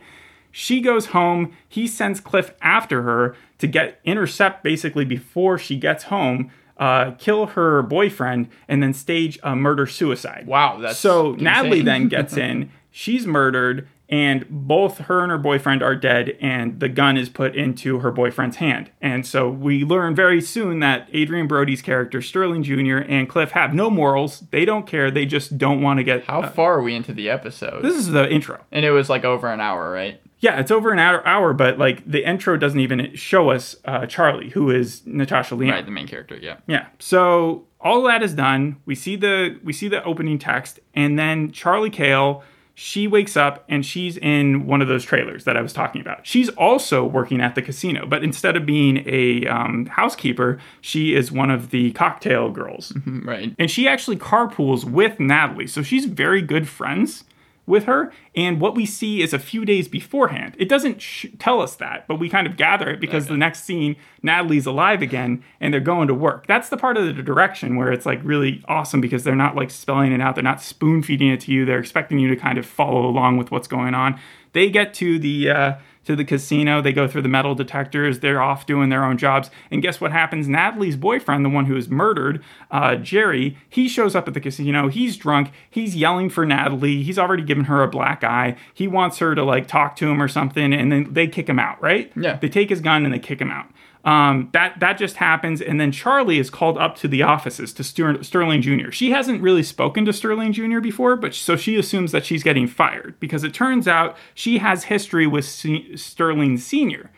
She 0.51 0.81
goes 0.81 1.07
home. 1.07 1.53
He 1.67 1.87
sends 1.87 2.19
Cliff 2.19 2.53
after 2.61 3.03
her 3.03 3.35
to 3.59 3.67
get 3.67 3.99
intercept 4.03 4.63
basically 4.63 5.05
before 5.05 5.57
she 5.57 5.77
gets 5.77 6.05
home, 6.05 6.51
uh, 6.79 7.11
kill 7.11 7.47
her 7.47 7.83
boyfriend, 7.83 8.49
and 8.67 8.81
then 8.81 8.93
stage 8.93 9.37
a 9.43 9.55
murder 9.55 9.85
suicide. 9.85 10.47
Wow, 10.47 10.79
that's 10.79 10.97
so 10.97 11.31
insane. 11.31 11.43
Natalie 11.43 11.81
then 11.83 12.07
gets 12.07 12.37
in. 12.37 12.71
She's 12.89 13.27
murdered, 13.27 13.87
and 14.07 14.45
both 14.49 14.97
her 14.99 15.21
and 15.21 15.29
her 15.29 15.37
boyfriend 15.37 15.83
are 15.83 15.95
dead. 15.95 16.37
And 16.41 16.79
the 16.79 16.89
gun 16.89 17.17
is 17.17 17.29
put 17.29 17.55
into 17.55 17.99
her 17.99 18.11
boyfriend's 18.11 18.55
hand. 18.55 18.89
And 19.01 19.27
so 19.27 19.49
we 19.49 19.83
learn 19.83 20.15
very 20.15 20.41
soon 20.41 20.79
that 20.79 21.07
Adrien 21.13 21.47
Brody's 21.47 21.81
character, 21.81 22.21
Sterling 22.21 22.63
Jr. 22.63 22.97
and 22.97 23.29
Cliff, 23.29 23.51
have 23.51 23.73
no 23.73 23.89
morals. 23.89 24.45
They 24.51 24.65
don't 24.65 24.87
care. 24.87 25.11
They 25.11 25.25
just 25.25 25.57
don't 25.57 25.81
want 25.81 25.99
to 25.99 26.03
get. 26.03 26.23
How 26.23 26.41
uh, 26.41 26.49
far 26.49 26.79
are 26.79 26.81
we 26.81 26.95
into 26.95 27.13
the 27.13 27.29
episode? 27.29 27.83
this 27.83 27.95
is 27.95 28.07
the 28.07 28.27
intro. 28.31 28.63
and 28.71 28.85
it 28.85 28.91
was 28.91 29.09
like 29.09 29.25
over 29.25 29.51
an 29.51 29.59
hour, 29.59 29.91
right? 29.91 30.19
Yeah, 30.39 30.59
it's 30.59 30.71
over 30.71 30.91
an 30.91 30.99
hour, 30.99 31.25
hour, 31.27 31.53
but 31.53 31.77
like 31.77 32.09
the 32.09 32.27
intro 32.27 32.55
doesn't 32.57 32.79
even 32.79 33.13
show 33.15 33.49
us 33.49 33.75
uh, 33.85 34.05
Charlie, 34.05 34.49
who 34.49 34.71
is 34.71 35.05
Natasha 35.05 35.55
Lyonne. 35.55 35.71
Right, 35.71 35.85
the 35.85 35.91
main 35.91 36.07
character. 36.07 36.37
Yeah. 36.41 36.57
Yeah. 36.65 36.87
So 36.97 37.67
all 37.81 38.03
that 38.03 38.23
is 38.23 38.33
done. 38.33 38.77
We 38.85 38.95
see 38.95 39.15
the 39.15 39.59
we 39.63 39.73
see 39.73 39.87
the 39.89 40.03
opening 40.03 40.39
text, 40.39 40.79
and 40.93 41.19
then 41.19 41.51
Charlie 41.51 41.89
Cale. 41.89 42.43
She 42.75 43.07
wakes 43.07 43.35
up 43.35 43.65
and 43.67 43.85
she's 43.85 44.15
in 44.15 44.65
one 44.65 44.81
of 44.81 44.87
those 44.87 45.03
trailers 45.03 45.43
that 45.43 45.57
I 45.57 45.61
was 45.61 45.73
talking 45.73 45.99
about. 45.99 46.25
She's 46.25 46.47
also 46.51 47.03
working 47.03 47.41
at 47.41 47.53
the 47.53 47.61
casino, 47.61 48.05
but 48.05 48.23
instead 48.23 48.55
of 48.55 48.65
being 48.65 49.03
a 49.05 49.45
um, 49.47 49.87
housekeeper, 49.87 50.61
she 50.79 51.13
is 51.13 51.29
one 51.29 51.51
of 51.51 51.71
the 51.71 51.91
cocktail 51.91 52.49
girls. 52.49 52.93
Right. 53.05 53.53
And 53.59 53.69
she 53.69 53.85
actually 53.85 54.15
carpools 54.15 54.85
with 54.85 55.19
Natalie. 55.19 55.67
So 55.67 55.81
she's 55.83 56.05
very 56.05 56.41
good 56.41 56.69
friends 56.69 57.25
with 57.69 57.85
her. 57.85 58.11
And 58.35 58.59
what 58.59 58.75
we 58.75 58.85
see 58.85 59.21
is 59.21 59.33
a 59.33 59.39
few 59.39 59.63
days 59.63 59.87
beforehand. 59.87 60.55
It 60.57 60.67
doesn't 60.67 61.01
sh- 61.01 61.27
tell 61.37 61.61
us 61.61 61.75
that, 61.75 62.07
but 62.07 62.19
we 62.19 62.27
kind 62.27 62.47
of 62.47 62.57
gather 62.57 62.89
it 62.89 62.99
because 62.99 63.27
the 63.27 63.37
next 63.37 63.63
scene, 63.63 63.95
Natalie's 64.21 64.65
alive 64.65 65.01
again 65.01 65.43
and 65.61 65.73
they're 65.73 65.79
going 65.79 66.07
to 66.07 66.13
work. 66.13 66.47
That's 66.47 66.69
the 66.69 66.77
part 66.77 66.97
of 66.97 67.05
the 67.05 67.23
direction 67.23 67.75
where 67.75 67.91
it's 67.91 68.05
like 68.05 68.19
really 68.23 68.63
awesome 68.67 68.99
because 68.99 69.23
they're 69.23 69.35
not 69.35 69.55
like 69.55 69.71
spelling 69.71 70.11
it 70.11 70.19
out. 70.19 70.35
They're 70.35 70.43
not 70.43 70.61
spoon 70.61 71.03
feeding 71.03 71.29
it 71.29 71.41
to 71.41 71.51
you. 71.51 71.65
They're 71.65 71.79
expecting 71.79 72.19
you 72.19 72.27
to 72.29 72.35
kind 72.35 72.57
of 72.57 72.65
follow 72.65 73.05
along 73.05 73.37
with 73.37 73.51
what's 73.51 73.67
going 73.67 73.93
on. 73.93 74.19
They 74.53 74.69
get 74.69 74.93
to 74.95 75.19
the, 75.19 75.49
uh, 75.49 75.73
to 76.09 76.15
the 76.15 76.25
casino. 76.25 76.81
They 76.81 76.91
go 76.91 77.07
through 77.07 77.21
the 77.21 77.29
metal 77.29 77.53
detectors. 77.53 78.19
They're 78.19 78.41
off 78.41 78.65
doing 78.65 78.89
their 78.89 79.05
own 79.05 79.19
jobs. 79.19 79.51
And 79.69 79.79
guess 79.79 80.01
what 80.01 80.11
happens? 80.11 80.47
Natalie's 80.47 80.95
boyfriend, 80.95 81.45
the 81.45 81.49
one 81.49 81.65
who 81.65 81.77
is 81.77 81.87
murdered, 81.87 82.43
uh, 82.71 82.95
Jerry, 82.95 83.57
he 83.69 83.87
shows 83.87 84.15
up 84.15 84.27
at 84.27 84.33
the 84.33 84.39
casino. 84.39 84.87
He's 84.87 85.17
drunk. 85.17 85.51
He's 85.69 85.95
yelling 85.95 86.31
for 86.31 86.47
Natalie. 86.47 87.03
He's 87.03 87.19
already 87.19 87.43
given 87.43 87.65
her 87.65 87.83
a 87.83 87.87
black 87.87 88.23
eye. 88.23 88.57
He 88.73 88.87
wants 88.87 89.19
her 89.19 89.35
to 89.35 89.43
like 89.43 89.67
talk 89.67 89.95
to 89.97 90.09
him 90.09 90.19
or 90.19 90.27
something. 90.27 90.73
And 90.73 90.91
then 90.91 91.13
they 91.13 91.27
kick 91.27 91.47
him 91.47 91.59
out, 91.59 91.79
right? 91.79 92.11
Yeah. 92.15 92.37
They 92.37 92.49
take 92.49 92.69
his 92.69 92.81
gun 92.81 93.05
and 93.05 93.13
they 93.13 93.19
kick 93.19 93.39
him 93.39 93.51
out. 93.51 93.67
Um, 94.05 94.49
that 94.53 94.79
that 94.79 94.97
just 94.97 95.17
happens, 95.17 95.61
and 95.61 95.79
then 95.79 95.91
Charlie 95.91 96.39
is 96.39 96.49
called 96.49 96.77
up 96.77 96.95
to 96.97 97.07
the 97.07 97.21
offices 97.21 97.73
to 97.73 97.83
Ster- 97.83 98.23
Sterling 98.23 98.61
Jr. 98.61 98.91
She 98.91 99.11
hasn't 99.11 99.41
really 99.41 99.61
spoken 99.63 100.05
to 100.05 100.13
Sterling 100.13 100.53
Jr. 100.53 100.79
before, 100.79 101.17
but 101.17 101.33
so 101.35 101.57
she 101.57 101.75
assumes 101.75 102.13
that 102.13 102.25
she's 102.25 102.41
getting 102.41 102.65
fired 102.65 103.19
because 103.19 103.43
it 103.43 103.53
turns 103.53 103.87
out 103.89 104.15
she 104.33 104.59
has 104.59 104.85
history 104.85 105.27
with 105.27 105.43
Se- 105.43 105.97
Sterling 105.97 106.57
Sr. 106.57 107.11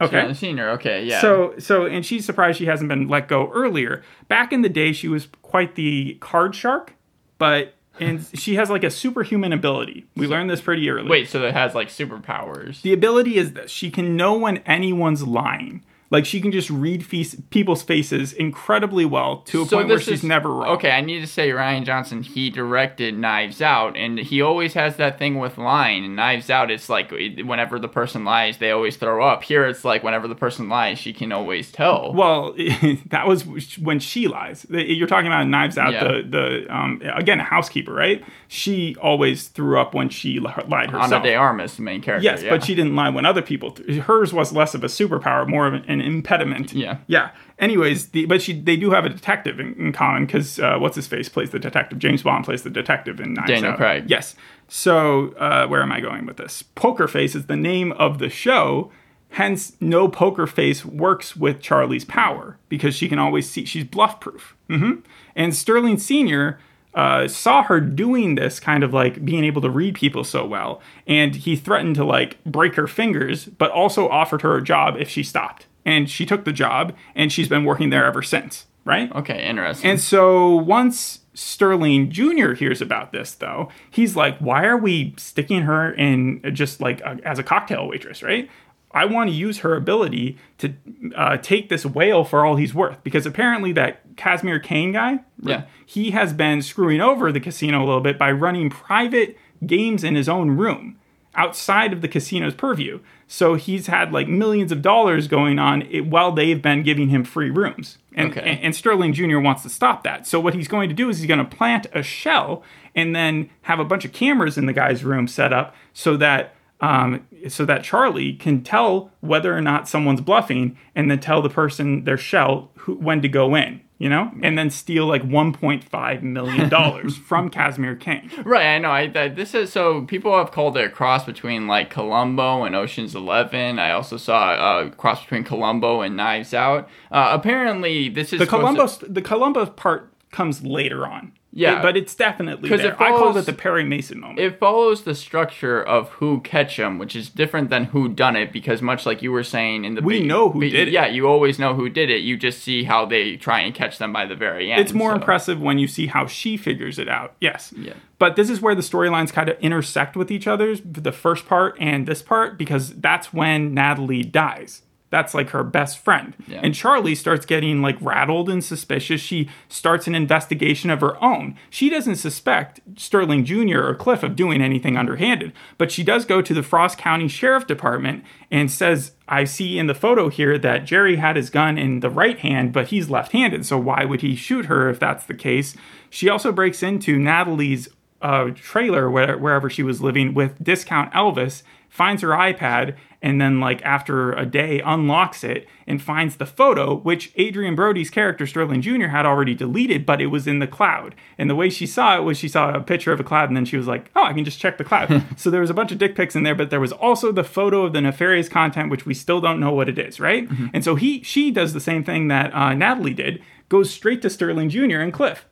Okay. 0.00 0.32
Senior. 0.34 0.70
Okay. 0.70 1.04
Yeah. 1.04 1.20
So 1.20 1.54
so 1.58 1.86
and 1.86 2.04
she's 2.04 2.24
surprised 2.24 2.58
she 2.58 2.66
hasn't 2.66 2.88
been 2.88 3.08
let 3.08 3.28
go 3.28 3.50
earlier. 3.52 4.02
Back 4.28 4.52
in 4.52 4.62
the 4.62 4.68
day, 4.68 4.92
she 4.92 5.08
was 5.08 5.26
quite 5.42 5.74
the 5.74 6.14
card 6.20 6.54
shark, 6.54 6.94
but 7.38 7.74
and 7.98 8.24
she 8.34 8.56
has 8.56 8.68
like 8.70 8.84
a 8.84 8.90
superhuman 8.90 9.52
ability. 9.52 10.06
We 10.14 10.26
learned 10.26 10.50
this 10.50 10.60
pretty 10.60 10.88
early. 10.90 11.08
wait, 11.08 11.28
so 11.28 11.42
it 11.44 11.54
has 11.54 11.74
like 11.74 11.88
superpowers. 11.88 12.82
The 12.82 12.92
ability 12.92 13.38
is 13.38 13.54
that 13.54 13.70
she 13.70 13.90
can 13.90 14.16
know 14.16 14.36
when 14.36 14.58
anyone's 14.58 15.26
lying. 15.26 15.82
Like 16.10 16.24
she 16.24 16.40
can 16.40 16.52
just 16.52 16.70
read 16.70 17.04
fe- 17.04 17.26
people's 17.50 17.82
faces 17.82 18.32
incredibly 18.32 19.04
well 19.04 19.38
to 19.46 19.62
a 19.62 19.66
So 19.66 19.76
point 19.78 19.88
where 19.88 19.98
she's 19.98 20.14
is- 20.20 20.22
never 20.24 20.48
wrong. 20.52 20.68
Okay, 20.76 20.90
I 20.92 21.00
need 21.00 21.20
to 21.20 21.26
say 21.26 21.50
Rian 21.50 21.84
Johnson. 21.84 22.22
He 22.22 22.48
directed 22.48 23.18
Knives 23.18 23.60
Out, 23.60 23.96
and 23.96 24.18
he 24.18 24.40
always 24.40 24.74
has 24.74 24.96
that 24.96 25.18
thing 25.18 25.38
with 25.38 25.58
lying. 25.58 26.04
And 26.04 26.14
Knives 26.14 26.48
Out, 26.48 26.70
it's 26.70 26.88
like 26.88 27.10
whenever 27.10 27.78
the 27.78 27.88
person 27.88 28.24
lies, 28.24 28.58
they 28.58 28.70
always 28.70 28.96
throw 28.96 29.26
up. 29.26 29.42
Here, 29.42 29.66
it's 29.66 29.84
like 29.84 30.02
whenever 30.04 30.28
the 30.28 30.34
person 30.36 30.68
lies, 30.68 30.98
she 30.98 31.12
can 31.12 31.32
always 31.32 31.72
tell. 31.72 32.12
Well, 32.14 32.52
that 33.06 33.26
was 33.26 33.44
when 33.78 33.98
she 33.98 34.28
lies. 34.28 34.64
You're 34.70 35.08
talking 35.08 35.26
about 35.26 35.48
Knives 35.48 35.76
Out, 35.76 35.92
Yeah. 35.92 36.04
the 36.04 36.22
the 36.22 36.76
um, 36.76 37.02
again 37.14 37.40
a 37.40 37.44
housekeeper, 37.44 37.92
right? 37.92 38.22
She 38.48 38.94
always 39.02 39.48
threw 39.48 39.80
up 39.80 39.92
when 39.92 40.08
she 40.08 40.38
lied 40.38 40.90
herself. 40.90 41.12
Ana 41.12 41.22
de 41.22 41.34
Armas, 41.34 41.74
the 41.76 41.82
main 41.82 42.00
character. 42.00 42.22
Yes, 42.24 42.42
yeah. 42.44 42.50
but 42.50 42.64
she 42.64 42.74
didn't 42.76 42.94
lie 42.94 43.08
when 43.10 43.26
other 43.26 43.42
people. 43.42 43.72
Th- 43.72 44.02
hers 44.02 44.32
was 44.32 44.52
less 44.52 44.74
of 44.74 44.84
a 44.84 44.86
superpower, 44.86 45.48
more 45.48 45.66
of 45.66 45.74
an 45.74 45.95
impediment. 46.00 46.72
Yeah. 46.72 46.98
yeah. 47.06 47.30
Anyways, 47.58 48.10
the, 48.10 48.26
but 48.26 48.42
she 48.42 48.58
they 48.58 48.76
do 48.76 48.90
have 48.90 49.04
a 49.04 49.08
detective 49.08 49.58
in, 49.58 49.74
in 49.74 49.92
common 49.92 50.26
because 50.26 50.58
uh, 50.58 50.76
what's 50.78 50.96
his 50.96 51.06
face 51.06 51.28
plays 51.28 51.50
the 51.50 51.58
detective. 51.58 51.98
James 51.98 52.22
Bond 52.22 52.44
plays 52.44 52.62
the 52.62 52.70
detective 52.70 53.20
in 53.20 53.34
Knives 53.34 53.48
Daniel 53.48 53.72
Out. 53.72 53.78
Craig. 53.78 54.04
Yes. 54.08 54.34
So 54.68 55.32
uh, 55.38 55.66
where 55.66 55.82
am 55.82 55.92
I 55.92 56.00
going 56.00 56.26
with 56.26 56.36
this? 56.36 56.62
Poker 56.62 57.08
Face 57.08 57.34
is 57.34 57.46
the 57.46 57.56
name 57.56 57.92
of 57.92 58.18
the 58.18 58.28
show. 58.28 58.90
Hence, 59.30 59.76
no 59.80 60.08
poker 60.08 60.46
face 60.46 60.84
works 60.84 61.36
with 61.36 61.60
Charlie's 61.60 62.04
power 62.04 62.58
because 62.68 62.94
she 62.94 63.08
can 63.08 63.18
always 63.18 63.50
see. 63.50 63.64
She's 63.64 63.84
bluff 63.84 64.20
proof. 64.20 64.56
hmm 64.68 65.00
And 65.34 65.54
Sterling 65.54 65.98
Senior 65.98 66.58
uh, 66.94 67.28
saw 67.28 67.62
her 67.64 67.78
doing 67.78 68.36
this 68.36 68.58
kind 68.58 68.82
of 68.82 68.94
like 68.94 69.24
being 69.24 69.44
able 69.44 69.60
to 69.60 69.68
read 69.68 69.94
people 69.94 70.24
so 70.24 70.46
well, 70.46 70.80
and 71.06 71.34
he 71.34 71.54
threatened 71.54 71.96
to 71.96 72.04
like 72.04 72.42
break 72.44 72.76
her 72.76 72.86
fingers, 72.86 73.44
but 73.44 73.70
also 73.70 74.08
offered 74.08 74.40
her 74.42 74.56
a 74.56 74.62
job 74.62 74.96
if 74.98 75.10
she 75.10 75.22
stopped. 75.22 75.66
And 75.86 76.10
she 76.10 76.26
took 76.26 76.44
the 76.44 76.52
job, 76.52 76.94
and 77.14 77.32
she's 77.32 77.48
been 77.48 77.64
working 77.64 77.88
there 77.88 78.04
ever 78.04 78.20
since. 78.22 78.66
Right? 78.84 79.10
okay, 79.16 79.44
interesting. 79.48 79.90
And 79.90 80.00
so 80.00 80.54
once 80.54 81.20
Sterling 81.34 82.08
Jr. 82.10 82.52
hears 82.52 82.80
about 82.80 83.10
this, 83.10 83.34
though, 83.34 83.68
he's 83.90 84.14
like, 84.14 84.38
why 84.38 84.64
are 84.64 84.76
we 84.76 85.12
sticking 85.16 85.62
her 85.62 85.90
in 85.92 86.40
just 86.54 86.80
like 86.80 87.00
a, 87.00 87.18
as 87.24 87.40
a 87.40 87.42
cocktail 87.42 87.88
waitress, 87.88 88.22
right? 88.22 88.48
I 88.92 89.04
want 89.04 89.28
to 89.30 89.34
use 89.34 89.58
her 89.58 89.74
ability 89.74 90.38
to 90.58 90.74
uh, 91.16 91.36
take 91.38 91.68
this 91.68 91.84
whale 91.84 92.22
for 92.22 92.46
all 92.46 92.54
he's 92.54 92.72
worth 92.72 93.02
because 93.02 93.26
apparently 93.26 93.72
that 93.72 94.02
Casimir 94.16 94.60
Kane 94.60 94.92
guy, 94.92 95.18
Yeah. 95.42 95.64
he 95.84 96.12
has 96.12 96.32
been 96.32 96.62
screwing 96.62 97.00
over 97.00 97.32
the 97.32 97.40
casino 97.40 97.80
a 97.82 97.84
little 97.86 98.00
bit 98.00 98.16
by 98.18 98.30
running 98.30 98.70
private 98.70 99.36
games 99.66 100.04
in 100.04 100.14
his 100.14 100.28
own 100.28 100.52
room 100.52 100.96
outside 101.36 101.92
of 101.92 102.00
the 102.00 102.08
casino's 102.08 102.54
purview. 102.54 102.98
So 103.28 103.54
he's 103.54 103.86
had 103.88 104.12
like 104.12 104.26
millions 104.28 104.72
of 104.72 104.82
dollars 104.82 105.28
going 105.28 105.58
on 105.58 105.82
it, 105.82 106.06
while 106.06 106.32
they've 106.32 106.60
been 106.62 106.82
giving 106.82 107.08
him 107.08 107.24
free 107.24 107.50
rooms. 107.50 107.98
And, 108.14 108.30
Okay. 108.30 108.40
and, 108.40 108.60
and 108.60 108.74
Sterling 108.76 109.12
Jr. 109.12 109.38
wants 109.38 109.62
to 109.62 109.68
stop 109.68 110.02
that. 110.04 110.26
So 110.26 110.40
what 110.40 110.54
he's 110.54 110.68
going 110.68 110.88
to 110.88 110.94
do 110.94 111.08
is 111.08 111.18
he's 111.18 111.26
going 111.28 111.38
to 111.38 111.56
plant 111.56 111.86
a 111.92 112.02
shell 112.02 112.62
and 112.94 113.14
then 113.14 113.50
have 113.62 113.78
a 113.78 113.84
bunch 113.84 114.04
of 114.04 114.12
cameras 114.12 114.56
in 114.56 114.66
the 114.66 114.72
guy's 114.72 115.04
room 115.04 115.28
set 115.28 115.52
up 115.52 115.74
so 115.92 116.16
that 116.16 116.54
um, 116.80 117.26
so 117.48 117.64
that 117.64 117.82
Charlie 117.84 118.34
can 118.34 118.62
tell 118.62 119.10
whether 119.20 119.56
or 119.56 119.62
not 119.62 119.88
someone's 119.88 120.20
bluffing 120.20 120.76
and 120.94 121.10
then 121.10 121.18
tell 121.20 121.40
the 121.40 121.48
person 121.48 122.04
their 122.04 122.18
shell 122.18 122.70
who, 122.76 122.94
when 122.96 123.22
to 123.22 123.28
go 123.30 123.54
in, 123.54 123.80
you 123.98 124.08
know, 124.08 124.30
and 124.42 124.58
then 124.58 124.68
steal 124.70 125.06
like 125.06 125.22
1.5 125.22 126.22
million 126.22 126.68
dollars 126.78 127.16
from 127.16 127.48
Casimir 127.48 127.96
Kane. 127.96 128.30
Right, 128.44 128.74
I 128.74 128.78
know. 128.78 128.90
I, 128.90 129.10
I 129.14 129.28
this 129.28 129.54
is 129.54 129.72
so 129.72 130.02
people 130.02 130.36
have 130.36 130.52
called 130.52 130.76
it 130.76 130.84
a 130.84 130.90
cross 130.90 131.24
between 131.24 131.66
like 131.66 131.88
Columbo 131.90 132.64
and 132.64 132.74
Ocean's 132.74 133.14
Eleven. 133.14 133.78
I 133.78 133.92
also 133.92 134.16
saw 134.16 134.80
a 134.82 134.90
cross 134.90 135.22
between 135.22 135.44
Columbo 135.44 136.02
and 136.02 136.16
Knives 136.16 136.52
Out. 136.52 136.88
Uh, 137.10 137.30
apparently, 137.32 138.08
this 138.08 138.32
is 138.32 138.38
The 138.40 138.46
Columbo, 138.46 138.86
to- 138.86 139.06
the 139.06 139.22
Columbo 139.22 139.66
part 139.66 140.12
comes 140.30 140.62
later 140.62 141.06
on. 141.06 141.32
Yeah. 141.58 141.78
It- 141.78 141.82
but 141.82 141.96
it's 141.96 142.14
definitely 142.14 142.68
'Cause 142.68 142.82
there. 142.82 142.92
it 142.92 143.00
I 143.00 143.08
call 143.08 143.34
it 143.36 143.46
the 143.46 143.52
Perry 143.54 143.82
Mason 143.82 144.20
moment. 144.20 144.38
it 144.38 144.58
follows 144.58 145.04
the 145.04 145.14
structure 145.14 145.82
of 145.82 146.10
who 146.10 146.40
catch 146.40 146.78
'em, 146.78 146.98
which 146.98 147.16
is 147.16 147.30
different 147.30 147.70
than 147.70 147.84
who 147.86 148.08
done 148.10 148.36
it 148.36 148.52
because 148.52 148.82
much 148.82 149.06
like 149.06 149.22
you 149.22 149.32
were 149.32 149.42
saying 149.42 149.86
in 149.86 149.94
the 149.94 150.02
We 150.02 150.20
be- 150.20 150.26
know 150.26 150.50
who 150.50 150.60
be- 150.60 150.70
did 150.70 150.88
it. 150.88 150.92
Yeah, 150.92 151.06
you 151.06 151.26
always 151.26 151.58
know 151.58 151.72
who 151.74 151.88
did 151.88 152.10
it. 152.10 152.20
You 152.20 152.36
just 152.36 152.62
see 152.62 152.82
how 152.84 153.06
they 153.06 153.36
try 153.36 153.60
and 153.60 153.74
catch 153.74 153.96
them 153.98 154.12
by 154.12 154.26
the 154.26 154.34
very 154.34 154.70
end. 154.70 154.80
it's 154.82 154.92
more 154.92 155.12
so- 155.12 155.16
impressive 155.16 155.60
when 155.62 155.78
you 155.78 155.86
see 155.88 156.06
how 156.06 156.26
she 156.26 156.56
figures 156.58 156.98
it 156.98 157.08
out. 157.08 157.32
Yes. 157.40 157.72
Yeah. 157.76 157.94
But 158.18 158.36
this 158.36 158.50
is 158.50 158.60
where 158.60 158.74
the 158.74 158.82
storylines 158.82 159.32
kind 159.32 159.48
of 159.48 159.58
intersect 159.60 160.14
with 160.16 160.30
each 160.30 160.46
other, 160.46 160.76
the 160.76 161.12
first 161.12 161.46
part 161.46 161.76
and 161.80 162.06
this 162.06 162.20
part, 162.22 162.58
because 162.58 162.92
that's 163.00 163.32
when 163.32 163.72
Natalie 163.74 164.22
dies. 164.22 164.82
That's 165.10 165.34
like 165.34 165.50
her 165.50 165.62
best 165.62 165.98
friend. 165.98 166.34
Yeah. 166.48 166.60
And 166.62 166.74
Charlie 166.74 167.14
starts 167.14 167.46
getting 167.46 167.80
like 167.80 167.96
rattled 168.00 168.48
and 168.50 168.62
suspicious. 168.62 169.20
She 169.20 169.48
starts 169.68 170.06
an 170.06 170.16
investigation 170.16 170.90
of 170.90 171.00
her 171.00 171.22
own. 171.22 171.56
She 171.70 171.88
doesn't 171.88 172.16
suspect 172.16 172.80
Sterling 172.96 173.44
Jr. 173.44 173.80
or 173.80 173.94
Cliff 173.94 174.24
of 174.24 174.34
doing 174.34 174.60
anything 174.60 174.96
underhanded, 174.96 175.52
but 175.78 175.92
she 175.92 176.02
does 176.02 176.24
go 176.24 176.42
to 176.42 176.52
the 176.52 176.62
Frost 176.62 176.98
County 176.98 177.28
Sheriff 177.28 177.66
Department 177.66 178.24
and 178.50 178.70
says, 178.70 179.12
I 179.28 179.44
see 179.44 179.78
in 179.78 179.86
the 179.86 179.94
photo 179.94 180.28
here 180.28 180.58
that 180.58 180.84
Jerry 180.84 181.16
had 181.16 181.36
his 181.36 181.50
gun 181.50 181.78
in 181.78 182.00
the 182.00 182.10
right 182.10 182.38
hand, 182.38 182.72
but 182.72 182.88
he's 182.88 183.08
left 183.08 183.32
handed. 183.32 183.64
So 183.64 183.78
why 183.78 184.04
would 184.04 184.22
he 184.22 184.34
shoot 184.34 184.66
her 184.66 184.88
if 184.88 184.98
that's 184.98 185.26
the 185.26 185.34
case? 185.34 185.76
She 186.10 186.28
also 186.28 186.50
breaks 186.50 186.82
into 186.82 187.18
Natalie's 187.18 187.88
uh, 188.22 188.50
trailer 188.54 189.10
where, 189.10 189.36
wherever 189.36 189.68
she 189.70 189.82
was 189.82 190.00
living 190.00 190.34
with 190.34 190.62
discount 190.62 191.12
Elvis, 191.12 191.62
finds 191.96 192.20
her 192.20 192.28
iPad, 192.28 192.94
and 193.22 193.40
then 193.40 193.58
like 193.58 193.82
after 193.82 194.32
a 194.32 194.44
day 194.44 194.80
unlocks 194.84 195.42
it 195.42 195.66
and 195.86 196.00
finds 196.02 196.36
the 196.36 196.44
photo, 196.44 196.94
which 196.94 197.32
Adrien 197.38 197.74
Brody's 197.74 198.10
character 198.10 198.46
Sterling 198.46 198.82
Jr. 198.82 199.06
had 199.06 199.24
already 199.24 199.54
deleted, 199.54 200.04
but 200.04 200.20
it 200.20 200.26
was 200.26 200.46
in 200.46 200.58
the 200.58 200.66
cloud. 200.66 201.14
And 201.38 201.48
the 201.48 201.54
way 201.54 201.70
she 201.70 201.86
saw 201.86 202.18
it 202.18 202.22
was 202.22 202.36
she 202.36 202.48
saw 202.48 202.74
a 202.74 202.80
picture 202.80 203.12
of 203.12 203.18
a 203.18 203.24
cloud, 203.24 203.48
and 203.48 203.56
then 203.56 203.64
she 203.64 203.78
was 203.78 203.86
like, 203.86 204.10
"Oh, 204.14 204.24
I 204.24 204.34
can 204.34 204.44
just 204.44 204.60
check 204.60 204.76
the 204.76 204.84
cloud." 204.84 205.24
so 205.36 205.50
there 205.50 205.62
was 205.62 205.70
a 205.70 205.74
bunch 205.74 205.90
of 205.90 205.98
dick 205.98 206.14
pics 206.14 206.36
in 206.36 206.42
there, 206.42 206.54
but 206.54 206.68
there 206.68 206.80
was 206.80 206.92
also 206.92 207.32
the 207.32 207.42
photo 207.44 207.82
of 207.86 207.94
the 207.94 208.02
nefarious 208.02 208.48
content, 208.48 208.90
which 208.90 209.06
we 209.06 209.14
still 209.14 209.40
don't 209.40 209.58
know 209.58 209.72
what 209.72 209.88
it 209.88 209.98
is, 209.98 210.20
right? 210.20 210.46
And 210.74 210.84
so 210.84 210.94
he 210.94 211.22
she 211.22 211.50
does 211.50 211.72
the 211.72 211.80
same 211.80 212.04
thing 212.04 212.28
that 212.28 212.54
uh, 212.54 212.74
Natalie 212.74 213.14
did, 213.14 213.42
goes 213.70 213.90
straight 213.90 214.20
to 214.22 214.30
Sterling 214.30 214.68
Jr. 214.68 215.00
and 215.00 215.12
Cliff 215.12 215.46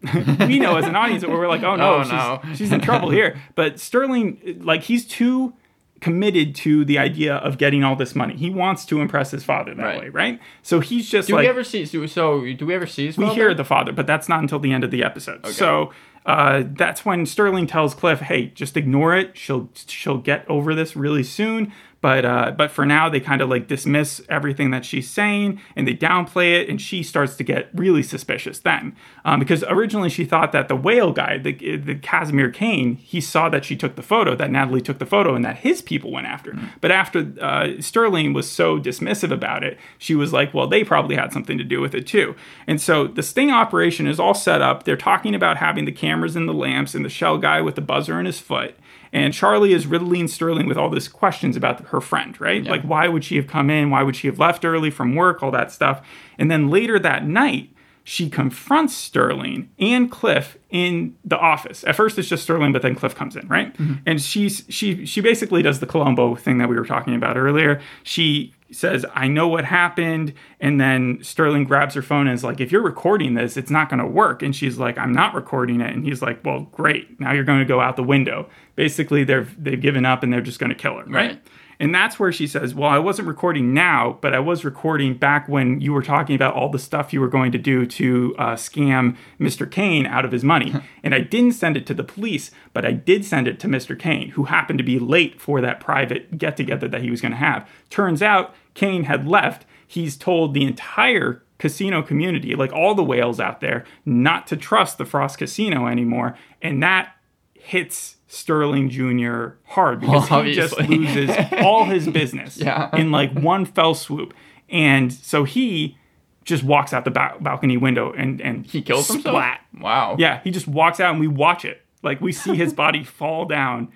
we 0.40 0.60
know 0.60 0.76
as 0.76 0.86
an 0.86 0.94
audience 0.94 1.22
that 1.22 1.30
we're 1.30 1.48
like, 1.48 1.62
oh 1.64 1.74
no, 1.74 1.94
Oh, 1.98 2.02
she's, 2.04 2.12
no. 2.12 2.40
she's 2.54 2.72
in 2.72 2.80
trouble 2.80 3.10
here. 3.10 3.36
But 3.56 3.80
Sterling, 3.80 4.60
like, 4.62 4.82
he's 4.82 5.04
too 5.04 5.54
committed 6.00 6.54
to 6.54 6.84
the 6.84 6.98
idea 6.98 7.34
of 7.36 7.58
getting 7.58 7.82
all 7.82 7.96
this 7.96 8.14
money. 8.14 8.36
He 8.36 8.50
wants 8.50 8.84
to 8.86 9.00
impress 9.00 9.30
his 9.30 9.42
father 9.44 9.74
that 9.74 9.82
Right. 9.82 9.98
way, 10.00 10.08
right? 10.10 10.40
So 10.62 10.80
he's 10.80 11.10
just 11.10 11.28
Do 11.28 11.34
like, 11.34 11.42
we 11.42 11.48
ever 11.48 11.64
see? 11.64 11.84
So, 11.86 12.06
so 12.06 12.40
do 12.54 12.66
we 12.66 12.74
ever 12.74 12.86
see? 12.86 13.06
His 13.06 13.18
we 13.18 13.26
hear 13.28 13.52
the 13.54 13.64
father, 13.64 13.92
but 13.92 14.06
that's 14.06 14.28
not 14.28 14.40
until 14.40 14.58
the 14.58 14.72
end 14.72 14.84
of 14.84 14.90
the 14.90 15.02
episode. 15.02 15.46
So 15.46 15.92
uh, 16.26 16.64
that's 16.66 17.04
when 17.04 17.24
Sterling 17.26 17.66
tells 17.66 17.94
Cliff, 17.94 18.20
"Hey, 18.20 18.46
just 18.48 18.76
ignore 18.76 19.16
it. 19.16 19.36
She'll 19.36 19.70
she'll 19.74 20.18
get 20.18 20.44
over 20.48 20.74
this 20.74 20.94
really 20.94 21.22
soon." 21.22 21.72
But 22.00 22.24
uh, 22.24 22.52
but 22.56 22.70
for 22.70 22.86
now, 22.86 23.08
they 23.08 23.18
kind 23.18 23.40
of 23.40 23.48
like 23.48 23.66
dismiss 23.66 24.20
everything 24.28 24.70
that 24.70 24.84
she's 24.84 25.10
saying 25.10 25.60
and 25.74 25.86
they 25.86 25.94
downplay 25.94 26.60
it, 26.60 26.68
and 26.68 26.80
she 26.80 27.02
starts 27.02 27.34
to 27.36 27.44
get 27.44 27.70
really 27.74 28.04
suspicious 28.04 28.60
then, 28.60 28.94
um, 29.24 29.40
because 29.40 29.64
originally 29.64 30.08
she 30.08 30.24
thought 30.24 30.52
that 30.52 30.68
the 30.68 30.76
whale 30.76 31.12
guy, 31.12 31.38
the 31.38 31.76
the 31.76 31.96
Casimir 31.96 32.50
Kane, 32.50 32.94
he 32.96 33.20
saw 33.20 33.48
that 33.48 33.64
she 33.64 33.74
took 33.76 33.96
the 33.96 34.02
photo, 34.02 34.36
that 34.36 34.50
Natalie 34.50 34.80
took 34.80 34.98
the 35.00 35.06
photo, 35.06 35.34
and 35.34 35.44
that 35.44 35.58
his 35.58 35.82
people 35.82 36.12
went 36.12 36.26
after. 36.28 36.54
her. 36.54 36.68
But 36.80 36.92
after 36.92 37.32
uh, 37.40 37.80
Sterling 37.80 38.32
was 38.32 38.48
so 38.48 38.78
dismissive 38.78 39.32
about 39.32 39.64
it, 39.64 39.76
she 39.98 40.14
was 40.14 40.32
like, 40.32 40.54
well, 40.54 40.68
they 40.68 40.84
probably 40.84 41.16
had 41.16 41.32
something 41.32 41.58
to 41.58 41.64
do 41.64 41.80
with 41.80 41.94
it 41.94 42.06
too. 42.06 42.36
And 42.68 42.80
so 42.80 43.08
the 43.08 43.22
sting 43.22 43.50
operation 43.50 44.06
is 44.06 44.20
all 44.20 44.34
set 44.34 44.62
up. 44.62 44.84
They're 44.84 44.96
talking 44.96 45.34
about 45.34 45.56
having 45.56 45.84
the 45.84 45.92
cameras 45.92 46.36
and 46.36 46.48
the 46.48 46.54
lamps 46.54 46.94
and 46.94 47.04
the 47.04 47.08
shell 47.10 47.38
guy 47.38 47.60
with 47.60 47.74
the 47.74 47.80
buzzer 47.80 48.20
in 48.20 48.26
his 48.26 48.38
foot. 48.38 48.76
And 49.12 49.32
Charlie 49.32 49.72
is 49.72 49.86
riddling 49.86 50.28
Sterling 50.28 50.66
with 50.66 50.76
all 50.76 50.90
these 50.90 51.08
questions 51.08 51.56
about 51.56 51.80
her 51.88 52.00
friend, 52.00 52.38
right? 52.40 52.64
Like, 52.64 52.82
why 52.82 53.08
would 53.08 53.24
she 53.24 53.36
have 53.36 53.46
come 53.46 53.70
in? 53.70 53.90
Why 53.90 54.02
would 54.02 54.16
she 54.16 54.28
have 54.28 54.38
left 54.38 54.64
early 54.64 54.90
from 54.90 55.14
work? 55.14 55.42
All 55.42 55.50
that 55.50 55.72
stuff. 55.72 56.06
And 56.38 56.50
then 56.50 56.68
later 56.68 56.98
that 56.98 57.26
night, 57.26 57.70
she 58.08 58.30
confronts 58.30 58.96
Sterling 58.96 59.68
and 59.78 60.10
Cliff 60.10 60.56
in 60.70 61.14
the 61.26 61.36
office. 61.36 61.84
At 61.84 61.94
first, 61.94 62.18
it's 62.18 62.26
just 62.26 62.42
Sterling, 62.42 62.72
but 62.72 62.80
then 62.80 62.94
Cliff 62.94 63.14
comes 63.14 63.36
in, 63.36 63.46
right? 63.48 63.76
Mm-hmm. 63.76 63.94
And 64.06 64.18
she's 64.18 64.64
she 64.70 65.04
she 65.04 65.20
basically 65.20 65.60
does 65.60 65.80
the 65.80 65.86
Columbo 65.86 66.34
thing 66.34 66.56
that 66.56 66.70
we 66.70 66.76
were 66.76 66.86
talking 66.86 67.14
about 67.14 67.36
earlier. 67.36 67.82
She 68.02 68.54
says, 68.70 69.04
"I 69.14 69.28
know 69.28 69.48
what 69.48 69.64
happened," 69.64 70.34
and 70.60 70.80
then 70.80 71.18
Sterling 71.22 71.64
grabs 71.64 71.94
her 71.94 72.02
phone 72.02 72.26
and 72.26 72.34
is 72.34 72.44
like, 72.44 72.60
"If 72.60 72.70
you're 72.70 72.82
recording 72.82 73.34
this, 73.34 73.56
it's 73.56 73.70
not 73.70 73.88
going 73.88 74.00
to 74.00 74.06
work." 74.06 74.42
And 74.42 74.54
she's 74.54 74.78
like, 74.78 74.98
"I'm 74.98 75.12
not 75.12 75.34
recording 75.34 75.80
it." 75.80 75.94
And 75.94 76.04
he's 76.04 76.22
like, 76.22 76.44
"Well, 76.44 76.68
great. 76.72 77.18
Now 77.20 77.32
you're 77.32 77.44
going 77.44 77.60
to 77.60 77.64
go 77.64 77.80
out 77.80 77.96
the 77.96 78.02
window." 78.02 78.48
Basically, 78.76 79.24
they're 79.24 79.46
they've 79.58 79.80
given 79.80 80.04
up 80.04 80.22
and 80.22 80.32
they're 80.32 80.40
just 80.40 80.58
going 80.58 80.70
to 80.70 80.76
kill 80.76 80.98
her, 80.98 81.04
right? 81.04 81.30
Right. 81.30 81.42
And 81.80 81.94
that's 81.94 82.18
where 82.18 82.32
she 82.32 82.46
says, 82.46 82.74
Well, 82.74 82.90
I 82.90 82.98
wasn't 82.98 83.28
recording 83.28 83.72
now, 83.72 84.18
but 84.20 84.34
I 84.34 84.40
was 84.40 84.64
recording 84.64 85.14
back 85.14 85.48
when 85.48 85.80
you 85.80 85.92
were 85.92 86.02
talking 86.02 86.34
about 86.34 86.54
all 86.54 86.68
the 86.68 86.78
stuff 86.78 87.12
you 87.12 87.20
were 87.20 87.28
going 87.28 87.52
to 87.52 87.58
do 87.58 87.86
to 87.86 88.34
uh, 88.38 88.54
scam 88.54 89.16
Mr. 89.38 89.70
Kane 89.70 90.06
out 90.06 90.24
of 90.24 90.32
his 90.32 90.42
money. 90.42 90.74
and 91.02 91.14
I 91.14 91.20
didn't 91.20 91.52
send 91.52 91.76
it 91.76 91.86
to 91.86 91.94
the 91.94 92.04
police, 92.04 92.50
but 92.72 92.84
I 92.84 92.92
did 92.92 93.24
send 93.24 93.46
it 93.46 93.60
to 93.60 93.68
Mr. 93.68 93.98
Kane, 93.98 94.30
who 94.30 94.44
happened 94.44 94.78
to 94.78 94.84
be 94.84 94.98
late 94.98 95.40
for 95.40 95.60
that 95.60 95.80
private 95.80 96.36
get 96.38 96.56
together 96.56 96.88
that 96.88 97.02
he 97.02 97.10
was 97.10 97.20
going 97.20 97.32
to 97.32 97.38
have. 97.38 97.68
Turns 97.90 98.22
out 98.22 98.54
Kane 98.74 99.04
had 99.04 99.26
left. 99.26 99.64
He's 99.86 100.16
told 100.16 100.54
the 100.54 100.64
entire 100.64 101.42
casino 101.58 102.02
community, 102.02 102.54
like 102.54 102.72
all 102.72 102.94
the 102.94 103.04
whales 103.04 103.40
out 103.40 103.60
there, 103.60 103.84
not 104.04 104.46
to 104.48 104.56
trust 104.56 104.98
the 104.98 105.04
Frost 105.04 105.38
Casino 105.38 105.86
anymore. 105.86 106.36
And 106.62 106.82
that 106.82 107.16
hits 107.54 108.17
Sterling 108.28 108.90
Jr. 108.90 109.56
hard 109.64 110.00
because 110.02 110.30
Well, 110.30 110.42
he 110.42 110.54
just 110.54 110.78
loses 110.80 111.30
all 111.58 111.84
his 111.86 112.06
business 112.20 112.56
Yeah. 112.58 112.94
in 112.94 113.10
like 113.10 113.32
one 113.32 113.64
fell 113.64 113.94
swoop. 113.94 114.34
And 114.68 115.10
so 115.12 115.44
he 115.44 115.96
just 116.44 116.62
walks 116.62 116.92
out 116.92 117.04
the 117.04 117.10
ba- 117.10 117.36
balcony 117.40 117.76
window 117.76 118.12
and 118.12 118.40
and 118.40 118.66
He 118.66 118.82
kills 118.82 119.08
himself. 119.08 119.32
splat. 119.34 119.60
Wow. 119.80 120.16
Yeah, 120.18 120.40
he 120.44 120.50
just 120.50 120.68
walks 120.68 121.00
out 121.00 121.10
and 121.12 121.20
we 121.20 121.26
watch 121.28 121.64
it. 121.64 121.82
Like 122.02 122.20
we 122.20 122.32
see 122.32 122.54
his 122.54 122.72
body 122.84 123.02
fall 123.02 123.44
down. 123.46 123.92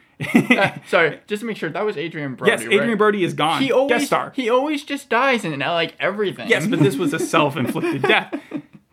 Sorry, 0.87 1.21
just 1.27 1.41
to 1.41 1.47
make 1.47 1.57
sure 1.57 1.69
that 1.71 1.85
was 1.85 1.97
Adrien 1.97 2.35
Brody. 2.37 2.53
yes, 2.53 2.63
Adrien 2.63 2.89
right? 2.91 2.99
Brody 2.99 3.25
is 3.25 3.35
gone. 3.35 3.61
He 3.61 3.73
always 3.73 3.91
Guest 3.91 4.07
star. 4.07 4.33
he 4.37 4.49
always 4.49 4.85
just 4.85 5.09
dies 5.09 5.45
in 5.45 5.61
uh, 5.63 5.73
like 5.73 5.95
everything. 5.99 6.49
Yes, 6.49 6.67
but 6.67 6.79
this 6.79 6.97
was 6.97 7.13
a 7.13 7.19
self-inflicted 7.19 8.03
death. 8.03 8.33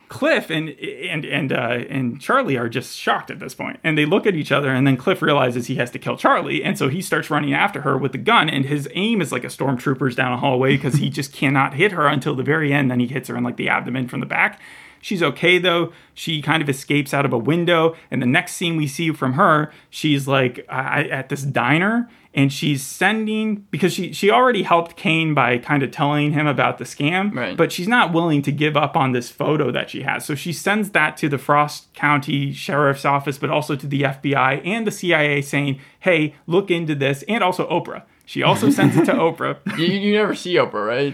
Cliff 0.09 0.49
and 0.49 0.69
and 0.69 1.23
and 1.23 1.53
uh, 1.53 1.85
and 1.87 2.19
Charlie 2.19 2.57
are 2.57 2.67
just 2.67 2.97
shocked 2.97 3.29
at 3.29 3.39
this 3.39 3.53
point, 3.53 3.79
and 3.83 3.95
they 3.95 4.05
look 4.05 4.25
at 4.25 4.33
each 4.33 4.51
other, 4.51 4.71
and 4.71 4.85
then 4.85 4.97
Cliff 4.97 5.21
realizes 5.21 5.67
he 5.67 5.75
has 5.75 5.91
to 5.91 5.99
kill 5.99 6.17
Charlie, 6.17 6.63
and 6.63 6.77
so 6.79 6.89
he 6.89 6.99
starts 6.99 7.29
running 7.29 7.53
after 7.53 7.81
her 7.81 7.95
with 7.95 8.11
the 8.11 8.17
gun, 8.17 8.49
and 8.49 8.65
his 8.65 8.89
aim 8.95 9.21
is 9.21 9.31
like 9.31 9.43
a 9.43 9.47
stormtrooper's 9.47 10.15
down 10.15 10.33
a 10.33 10.37
hallway 10.37 10.75
because 10.75 10.95
he 10.95 11.11
just 11.11 11.31
cannot 11.31 11.75
hit 11.75 11.91
her 11.91 12.07
until 12.07 12.35
the 12.35 12.43
very 12.43 12.73
end. 12.73 12.89
Then 12.89 12.99
he 12.99 13.05
hits 13.05 13.29
her 13.29 13.37
in 13.37 13.43
like 13.43 13.57
the 13.57 13.69
abdomen 13.69 14.07
from 14.07 14.19
the 14.19 14.25
back. 14.25 14.59
She's 14.99 15.21
okay 15.21 15.59
though. 15.59 15.93
She 16.15 16.41
kind 16.41 16.63
of 16.63 16.69
escapes 16.69 17.13
out 17.13 17.25
of 17.25 17.31
a 17.31 17.37
window, 17.37 17.95
and 18.09 18.19
the 18.19 18.25
next 18.25 18.53
scene 18.53 18.77
we 18.77 18.87
see 18.87 19.11
from 19.11 19.33
her, 19.33 19.71
she's 19.91 20.27
like 20.27 20.65
I, 20.67 21.03
at 21.03 21.29
this 21.29 21.43
diner, 21.43 22.09
and 22.39 22.51
she's 22.53 22.81
sending 22.85 23.65
because 23.71 23.91
she 23.93 24.13
she 24.13 24.31
already 24.31 24.63
helped 24.63 24.95
Kane 24.95 25.33
by 25.33 25.57
kind 25.57 25.83
of 25.83 25.91
telling 25.91 26.31
him 26.31 26.47
about 26.47 26.77
the 26.77 26.85
scam, 26.85 27.33
Right. 27.35 27.57
but 27.57 27.71
she's 27.71 27.87
not 27.87 28.13
willing 28.13 28.41
to 28.43 28.51
give 28.51 28.75
up 28.77 28.95
on 28.95 29.11
this 29.11 29.29
photo 29.29 29.71
that 29.71 29.89
she 29.89 30.01
has. 30.03 30.25
So 30.25 30.35
she 30.35 30.53
sends 30.53 30.91
that 30.91 31.17
to 31.17 31.27
the 31.29 31.37
Frost 31.37 31.93
County 31.93 32.53
Sheriff's 32.53 33.05
Office, 33.05 33.37
but 33.37 33.49
also 33.49 33.75
to 33.75 33.87
the 33.87 34.01
FBI 34.03 34.61
and 34.65 34.87
the 34.87 34.91
CIA, 34.91 35.41
saying, 35.41 35.79
"Hey, 35.99 36.35
look 36.47 36.71
into 36.71 36.95
this," 36.95 37.23
and 37.27 37.43
also 37.43 37.67
Oprah. 37.69 38.03
She 38.25 38.43
also 38.43 38.69
sends 38.77 38.95
it 38.95 39.05
to 39.05 39.13
Oprah. 39.13 39.57
you, 39.77 39.87
you 39.87 40.13
never 40.13 40.35
see 40.35 40.53
Oprah, 40.55 40.85
right? 40.87 41.13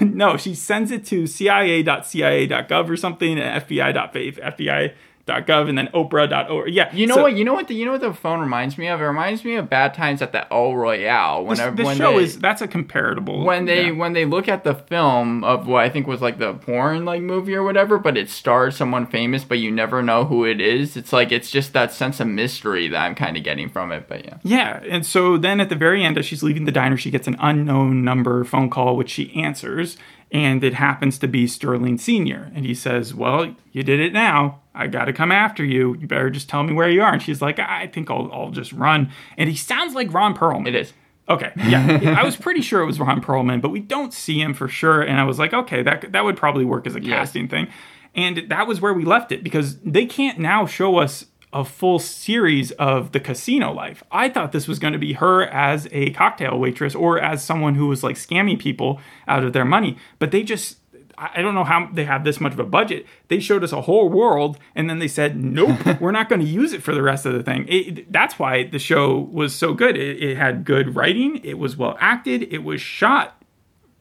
no, 0.00 0.36
she 0.38 0.54
sends 0.54 0.90
it 0.90 1.04
to 1.06 1.26
cia.cia.gov 1.26 2.88
or 2.88 2.96
something, 2.96 3.38
and 3.38 3.62
FBI.fbi 3.62 4.92
.gov 5.26 5.68
and 5.68 5.76
then 5.76 5.88
Oprah.org. 5.88 6.72
Yeah, 6.72 6.94
You 6.94 7.06
know 7.06 7.16
so 7.16 7.22
what? 7.22 7.36
You 7.36 7.44
know 7.44 7.54
what? 7.54 7.68
The, 7.68 7.74
you 7.74 7.84
know 7.84 7.92
what 7.92 8.00
the 8.00 8.14
phone 8.14 8.40
reminds 8.40 8.78
me 8.78 8.88
of? 8.88 9.00
It 9.00 9.04
reminds 9.04 9.44
me 9.44 9.56
of 9.56 9.68
Bad 9.68 9.94
Times 9.94 10.22
at 10.22 10.32
the 10.32 10.50
El 10.52 10.74
Royale. 10.74 11.44
This, 11.44 11.58
Whenever 11.58 11.76
this 11.76 11.86
when 11.86 11.96
show 11.96 12.16
they, 12.16 12.24
is 12.24 12.38
that's 12.38 12.62
a 12.62 12.68
comparable. 12.68 13.44
when 13.44 13.64
they 13.64 13.86
yeah. 13.86 13.92
when 13.92 14.12
they 14.12 14.24
look 14.24 14.48
at 14.48 14.64
the 14.64 14.74
film 14.74 15.42
of 15.42 15.66
what 15.66 15.82
I 15.82 15.90
think 15.90 16.06
was 16.06 16.22
like 16.22 16.38
the 16.38 16.54
porn 16.54 17.04
like 17.04 17.22
movie 17.22 17.54
or 17.54 17.62
whatever, 17.62 17.98
but 17.98 18.16
it 18.16 18.30
stars 18.30 18.76
someone 18.76 19.06
famous, 19.06 19.44
but 19.44 19.58
you 19.58 19.70
never 19.70 20.02
know 20.02 20.24
who 20.24 20.44
it 20.44 20.60
is. 20.60 20.96
It's 20.96 21.12
like 21.12 21.32
it's 21.32 21.50
just 21.50 21.72
that 21.72 21.92
sense 21.92 22.20
of 22.20 22.28
mystery 22.28 22.88
that 22.88 22.98
I'm 22.98 23.14
kind 23.14 23.36
of 23.36 23.42
getting 23.42 23.68
from 23.68 23.92
it. 23.92 24.06
But 24.08 24.24
yeah, 24.24 24.38
Yeah, 24.44 24.80
and 24.88 25.04
so 25.04 25.36
then 25.36 25.60
at 25.60 25.68
the 25.68 25.76
very 25.76 26.04
end, 26.04 26.18
as 26.18 26.26
she's 26.26 26.42
leaving 26.42 26.64
the 26.64 26.72
diner, 26.72 26.96
she 26.96 27.10
gets 27.10 27.26
an 27.26 27.36
unknown 27.40 28.04
number 28.04 28.44
phone 28.44 28.70
call, 28.70 28.96
which 28.96 29.10
she 29.10 29.34
answers, 29.34 29.96
and 30.32 30.62
it 30.64 30.74
happens 30.74 31.18
to 31.20 31.28
be 31.28 31.46
Sterling 31.46 31.98
Sr. 31.98 32.50
And 32.54 32.64
he 32.66 32.74
says, 32.74 33.14
Well, 33.14 33.54
you 33.72 33.82
did 33.82 34.00
it 34.00 34.12
now. 34.12 34.60
I 34.74 34.88
got 34.88 35.06
to 35.06 35.12
come 35.12 35.32
after 35.32 35.64
you. 35.64 35.96
You 35.98 36.06
better 36.06 36.28
just 36.30 36.48
tell 36.48 36.62
me 36.62 36.72
where 36.74 36.90
you 36.90 37.02
are. 37.02 37.12
And 37.12 37.22
she's 37.22 37.40
like, 37.40 37.58
I 37.58 37.86
think 37.86 38.10
I'll, 38.10 38.30
I'll 38.32 38.50
just 38.50 38.72
run. 38.72 39.10
And 39.38 39.48
he 39.48 39.56
sounds 39.56 39.94
like 39.94 40.12
Ron 40.12 40.34
Perlman. 40.36 40.68
it 40.68 40.74
is. 40.74 40.92
Okay, 41.28 41.50
yeah, 41.56 42.14
I 42.20 42.24
was 42.24 42.36
pretty 42.36 42.60
sure 42.62 42.82
it 42.82 42.86
was 42.86 43.00
Ron 43.00 43.20
Perlman, 43.20 43.60
but 43.60 43.70
we 43.70 43.80
don't 43.80 44.12
see 44.14 44.40
him 44.40 44.54
for 44.54 44.68
sure. 44.68 45.02
And 45.02 45.18
I 45.18 45.24
was 45.24 45.38
like, 45.40 45.52
okay, 45.52 45.82
that 45.82 46.12
that 46.12 46.24
would 46.24 46.36
probably 46.36 46.64
work 46.64 46.86
as 46.86 46.94
a 46.94 47.02
Yeah. 47.02 47.16
casting 47.16 47.48
thing. 47.48 47.66
And 48.14 48.44
that 48.48 48.66
was 48.68 48.80
where 48.80 48.94
we 48.94 49.04
left 49.04 49.32
it 49.32 49.42
because 49.42 49.78
they 49.80 50.06
can't 50.06 50.38
now 50.38 50.66
show 50.66 50.98
us 50.98 51.26
a 51.56 51.64
full 51.64 51.98
series 51.98 52.70
of 52.72 53.12
the 53.12 53.18
casino 53.18 53.72
life. 53.72 54.04
I 54.12 54.28
thought 54.28 54.52
this 54.52 54.68
was 54.68 54.78
going 54.78 54.92
to 54.92 54.98
be 54.98 55.14
her 55.14 55.42
as 55.44 55.88
a 55.90 56.10
cocktail 56.10 56.58
waitress 56.58 56.94
or 56.94 57.18
as 57.18 57.42
someone 57.42 57.76
who 57.76 57.86
was 57.86 58.04
like 58.04 58.16
scamming 58.16 58.58
people 58.58 59.00
out 59.26 59.42
of 59.42 59.54
their 59.54 59.64
money, 59.64 59.96
but 60.18 60.30
they 60.30 60.42
just. 60.42 60.78
I 61.18 61.40
don't 61.40 61.54
know 61.54 61.64
how 61.64 61.88
they 61.90 62.04
have 62.04 62.24
this 62.24 62.42
much 62.42 62.52
of 62.52 62.58
a 62.58 62.64
budget. 62.64 63.06
They 63.28 63.40
showed 63.40 63.64
us 63.64 63.72
a 63.72 63.80
whole 63.80 64.10
world, 64.10 64.58
and 64.74 64.90
then 64.90 64.98
they 64.98 65.08
said, 65.08 65.42
"Nope, 65.42 65.78
we're 66.00 66.12
not 66.12 66.28
going 66.28 66.42
to 66.42 66.46
use 66.46 66.74
it 66.74 66.82
for 66.82 66.94
the 66.94 67.00
rest 67.00 67.24
of 67.24 67.32
the 67.32 67.42
thing." 67.42 67.64
It, 67.70 68.12
that's 68.12 68.38
why 68.38 68.64
the 68.64 68.78
show 68.78 69.20
was 69.20 69.54
so 69.54 69.72
good. 69.72 69.96
It, 69.96 70.22
it 70.22 70.36
had 70.36 70.66
good 70.66 70.94
writing. 70.94 71.42
It 71.42 71.58
was 71.58 71.74
well 71.74 71.96
acted. 72.00 72.52
It 72.52 72.62
was 72.62 72.82
shot 72.82 73.42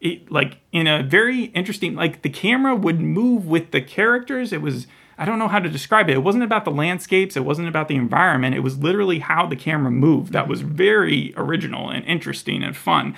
it, 0.01 0.29
like 0.29 0.57
in 0.74 0.88
a 0.88 1.03
very 1.03 1.45
interesting 1.45 1.95
like 1.95 2.21
the 2.21 2.29
camera 2.29 2.75
would 2.75 3.00
move 3.00 3.47
with 3.47 3.71
the 3.71 3.81
characters 3.81 4.51
it 4.51 4.62
was 4.62 4.85
i 5.17 5.25
don't 5.25 5.39
know 5.39 5.48
how 5.48 5.60
to 5.60 5.69
describe 5.69 6.10
it. 6.10 6.13
It 6.13 6.24
wasn't 6.24 6.43
about 6.43 6.65
the 6.65 6.72
landscapes. 6.72 7.38
It 7.38 7.45
wasn't 7.45 7.67
about 7.67 7.88
the 7.88 7.95
environment. 7.95 8.55
It 8.55 8.60
was 8.62 8.77
literally 8.77 9.19
how 9.19 9.45
the 9.45 9.55
camera 9.55 9.91
moved 9.91 10.34
that 10.34 10.48
was 10.48 10.62
very 10.62 11.34
original 11.38 11.89
and 11.89 12.05
interesting 12.05 12.63
and 12.63 12.75
fun 12.75 13.15